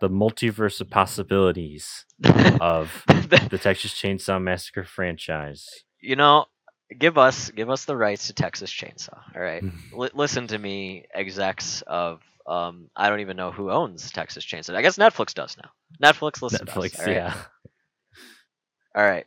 [0.00, 2.06] the multiverse of possibilities
[2.60, 5.68] of the Texas Chainsaw Massacre franchise.
[6.00, 6.46] you know,
[6.98, 9.18] give us give us the rights to Texas Chainsaw.
[9.34, 14.10] All right, Li- listen to me, execs of um, I don't even know who owns
[14.10, 14.74] Texas Chainsaw.
[14.74, 15.70] I guess Netflix does now.
[16.02, 17.16] Netflix listen to us, Netflix, all right?
[17.16, 17.34] yeah.
[18.96, 19.26] All right,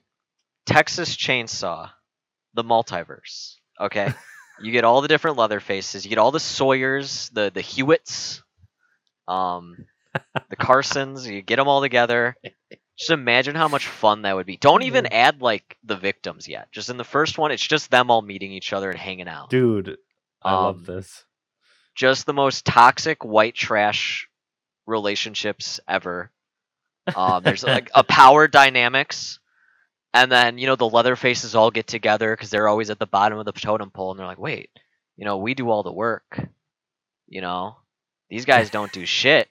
[0.66, 1.90] Texas Chainsaw,
[2.56, 3.56] the multiverse.
[3.80, 4.12] Okay,
[4.62, 6.06] you get all the different leather faces.
[6.06, 8.44] You get all the Sawyers, the the Hewitts,
[9.28, 9.86] um,
[10.50, 11.26] the Carsons.
[11.28, 12.36] You get them all together.
[12.98, 14.58] Just imagine how much fun that would be.
[14.58, 16.72] Don't even add like the victims yet.
[16.72, 19.50] Just in the first one, it's just them all meeting each other and hanging out.
[19.50, 19.98] Dude,
[20.44, 21.26] I love Um, this.
[21.96, 24.28] Just the most toxic white trash
[24.86, 26.32] relationships ever.
[27.16, 29.40] Um, there's like a power dynamics,
[30.14, 33.08] and then you know the leather faces all get together because they're always at the
[33.08, 34.70] bottom of the totem pole, and they're like, wait,
[35.18, 36.40] you know, we do all the work.
[37.28, 37.78] You know,
[38.30, 39.48] these guys don't do shit.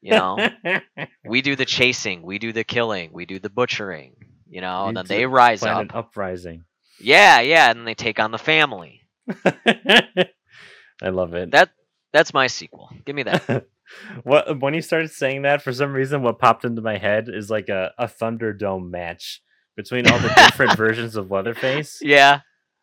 [0.00, 0.48] You know,
[1.24, 4.14] we do the chasing, we do the killing, we do the butchering.
[4.48, 5.82] You know, and then they rise up.
[5.82, 6.64] an uprising.
[7.00, 9.02] Yeah, yeah, and they take on the family.
[9.44, 11.50] I love it.
[11.50, 11.70] That
[12.12, 12.90] that's my sequel.
[13.04, 13.66] Give me that.
[14.22, 17.50] what when you started saying that, for some reason, what popped into my head is
[17.50, 19.42] like a, a Thunderdome match
[19.78, 22.40] between all the different versions of Leatherface, yeah,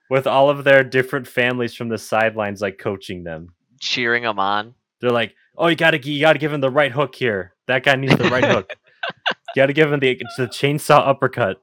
[0.09, 3.53] with all of their different families from the sidelines, like coaching them.
[3.79, 4.73] cheering them on.
[5.01, 7.53] They're like, "Oh, you gotta, you gotta give him the right hook here.
[7.67, 8.69] That guy needs the right hook.
[9.55, 11.61] You gotta give him the the chainsaw uppercut."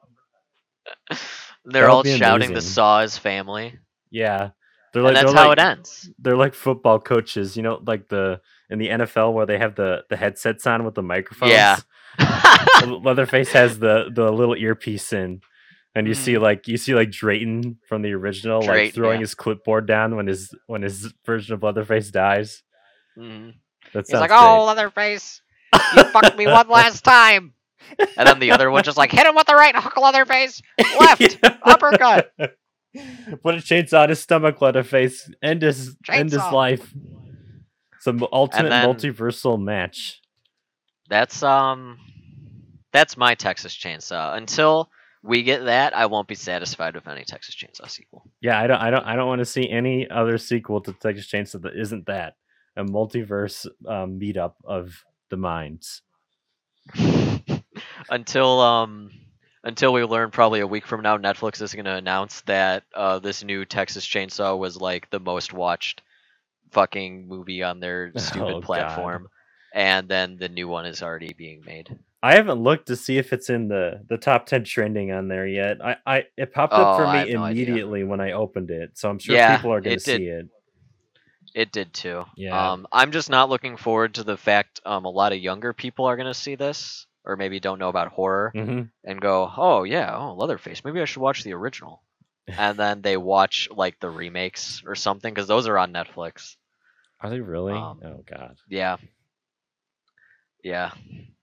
[1.64, 2.70] They're That'll all be shouting the amazing.
[2.70, 3.78] Saw's family,
[4.11, 4.51] Yeah,
[4.93, 6.11] they're and like, that's they're how like, it ends.
[6.18, 10.05] they're like football coaches, you know, like the in the NFL where they have the
[10.11, 11.53] the headsets on with the microphones.
[11.53, 11.76] Yeah.
[12.87, 15.41] Leatherface has the the little earpiece in,
[15.95, 16.41] and you see Mhm.
[16.43, 19.21] like you see like Drayton from the original like throwing yeah.
[19.21, 22.63] his clipboard down when his when his version of Leatherface dies.
[23.19, 23.55] Mhm.
[23.93, 24.39] That He's like, great.
[24.41, 25.43] "Oh, Leatherface,
[25.97, 27.55] you fucked me one last time,"
[27.99, 30.63] and then the other one just like, "Hit him with the right hook, Leatherface,
[30.99, 31.57] left, Yeah.
[31.63, 32.33] uppercut."
[33.43, 35.31] Put a chainsaw on his stomach, Leatherface.
[35.43, 36.53] End his end his Chainsaw.
[36.53, 36.93] life.
[38.01, 40.21] Some ultimate then- multiversal match.
[41.13, 41.99] That's um,
[42.91, 44.35] that's my Texas Chainsaw.
[44.35, 44.89] Until
[45.23, 48.25] we get that, I won't be satisfied with any Texas Chainsaw sequel.
[48.41, 51.27] Yeah, I don't, I don't, I don't want to see any other sequel to Texas
[51.27, 52.37] Chainsaw that isn't that
[52.79, 56.01] a multiverse um, meetup of the minds.
[58.09, 59.11] until um
[59.65, 63.21] until we learn probably a week from now netflix is going to announce that uh
[63.21, 66.03] this new texas chainsaw was like the most watched
[66.73, 69.29] fucking movie on their stupid Oh, God.
[69.75, 71.89] And then the new one is already being made
[72.25, 75.45] I haven't looked to see if it's in the the top ten trending on there
[75.47, 75.85] yet.
[75.85, 77.64] I, I it popped up for Oh, me have no idea.
[77.64, 80.47] immediately when I opened it, so I'm sure Yeah, people are going to see it.
[81.55, 82.73] it did too Yeah.
[82.73, 86.05] um i'm just not looking forward to the fact um a lot of younger people
[86.07, 89.83] are going to see this or maybe don't know about horror hmm and go oh
[89.83, 92.03] yeah oh leatherface maybe i should watch the original
[92.47, 96.55] and then they watch like the remakes or something because those are on netflix
[97.20, 97.75] Are they really?
[97.75, 98.57] Um, oh God.
[98.68, 98.97] Yeah.
[100.63, 100.93] Yeah.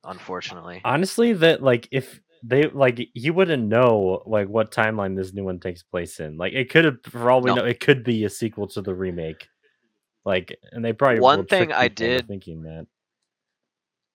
[0.03, 0.81] Unfortunately.
[0.85, 5.59] Honestly, that like if they like you wouldn't know like what timeline this new one
[5.59, 6.37] takes place in.
[6.37, 7.55] Like it could have for all we No.
[7.57, 9.47] know, it could be a sequel to the remake.
[10.25, 12.87] Like, and they probably One thing I did- thinking that.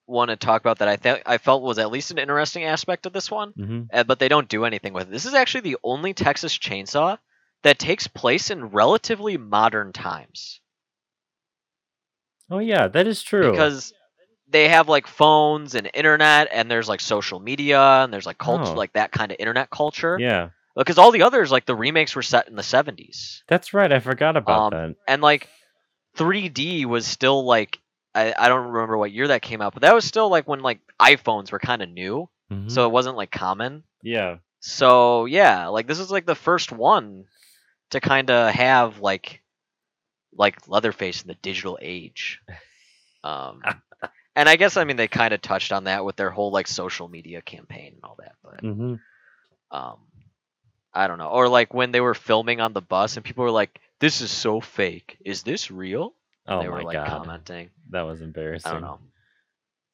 [0.07, 0.89] Want to talk about that?
[0.89, 4.05] I think I felt was at least an interesting aspect of this one, hmm uh,
[4.05, 5.11] but they don't do anything with it.
[5.11, 7.17] This is actually the only Texas Chainsaw
[7.63, 10.61] that takes place in relatively modern times.
[12.51, 13.51] Oh yeah, that is true.
[13.51, 13.95] Because
[14.49, 18.73] they have like phones and internet and there's like social media and there's like culture
[18.73, 18.75] Oh.
[18.75, 22.23] like that kind of internet culture Yeah, because all the others like the remakes were
[22.23, 23.91] set in the 70s that's right.
[23.93, 25.49] I forgot about Um, and like
[26.17, 27.79] 3d was still like
[28.15, 30.61] I, I don't remember what year that came out but that was still like when
[30.61, 32.55] like iphones were kind of new that.
[32.55, 32.71] Mhm.
[32.71, 37.25] so it wasn't like common yeah, so yeah like this is like the first one
[37.91, 39.43] to kind of have like
[40.37, 42.41] like leatherface in the digital age
[43.25, 43.63] um
[44.37, 46.67] and i guess i mean they kind of touched on that with their whole like
[46.67, 48.95] social media campaign and all that but hmm
[49.71, 49.99] um
[50.93, 53.51] i don't know or like when they were filming on the bus and people were
[53.51, 56.13] like this is so fake is this real
[56.47, 58.71] Oh they my were like god, commenting that was embarrassing.
[58.71, 58.99] i don't know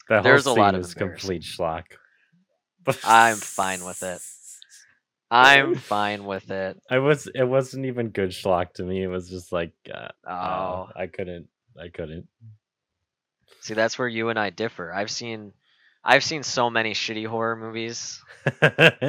[0.09, 1.85] That There's whole a lot of was complete schlock.
[3.05, 4.21] I'm fine with it.
[5.31, 7.29] i'm fine with it I was.
[7.35, 9.03] It wasn't even good schlock to me.
[9.03, 11.49] It was just like, uh, oh uh, I couldn't.
[11.81, 12.27] I couldn't.
[13.61, 14.93] See that's where you and i differ.
[14.93, 15.53] I've seen
[16.05, 18.23] i've seen so many shitty horror movies.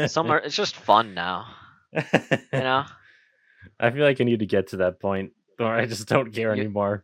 [0.07, 1.47] Some are it's just fun now.
[1.93, 2.01] You
[2.53, 2.85] know?
[3.79, 6.53] I feel like I need to get to that point, or I just don't care
[6.55, 7.03] You- anymore.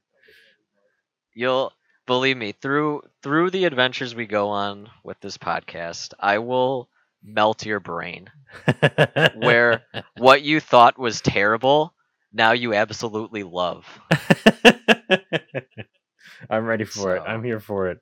[1.34, 1.72] you'll
[2.06, 6.88] believe me through through the adventures we go on with this podcast i will
[7.24, 8.30] melt your brain.
[9.36, 9.84] Where-
[10.18, 11.94] what you thought was terrible
[12.32, 13.86] now you absolutely love
[16.50, 17.24] I'm ready for it.
[17.26, 18.00] I'm here for it.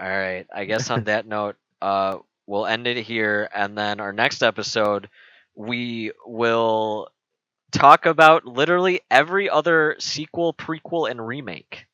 [0.00, 4.12] all right i guess on that note uh we'll end it here and then our
[4.12, 5.08] next episode
[5.54, 7.08] we will
[7.72, 11.86] talk about literally every other sequel prequel and remake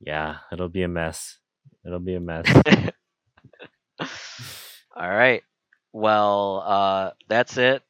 [0.00, 1.38] Yeah, it'll be a mess.
[1.84, 2.44] It'll be a mess.
[4.00, 5.42] All right.
[5.92, 7.82] Well, uh, that's it.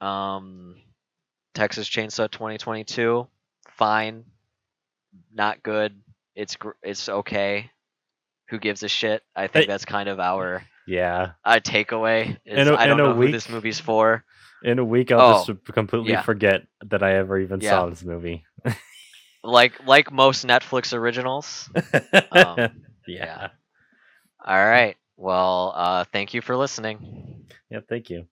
[0.00, 0.76] Um,
[1.54, 3.26] Texas Chainsaw 2022,
[3.70, 4.24] fine,
[5.32, 6.00] not good.
[6.34, 7.70] It's gr- it's okay.
[8.50, 9.22] Who gives a shit?
[9.36, 9.68] I think Hey.
[9.68, 11.32] that's kind of our yeah.
[11.44, 12.38] uh, takeaway.
[12.46, 14.24] Is In a- I don't in a know who week- this movie's for.
[14.62, 16.22] In a week, I'll Oh, just completely yeah.
[16.22, 17.70] forget that I ever even Yeah.
[17.70, 18.44] saw this movie.
[19.44, 21.70] Like like most Netflix originals.
[22.32, 23.50] Um, yeah.
[24.44, 24.96] All right.
[25.16, 27.46] Well, uh, thank you for listening.
[27.70, 27.80] Yeah.
[27.88, 28.26] Thank you.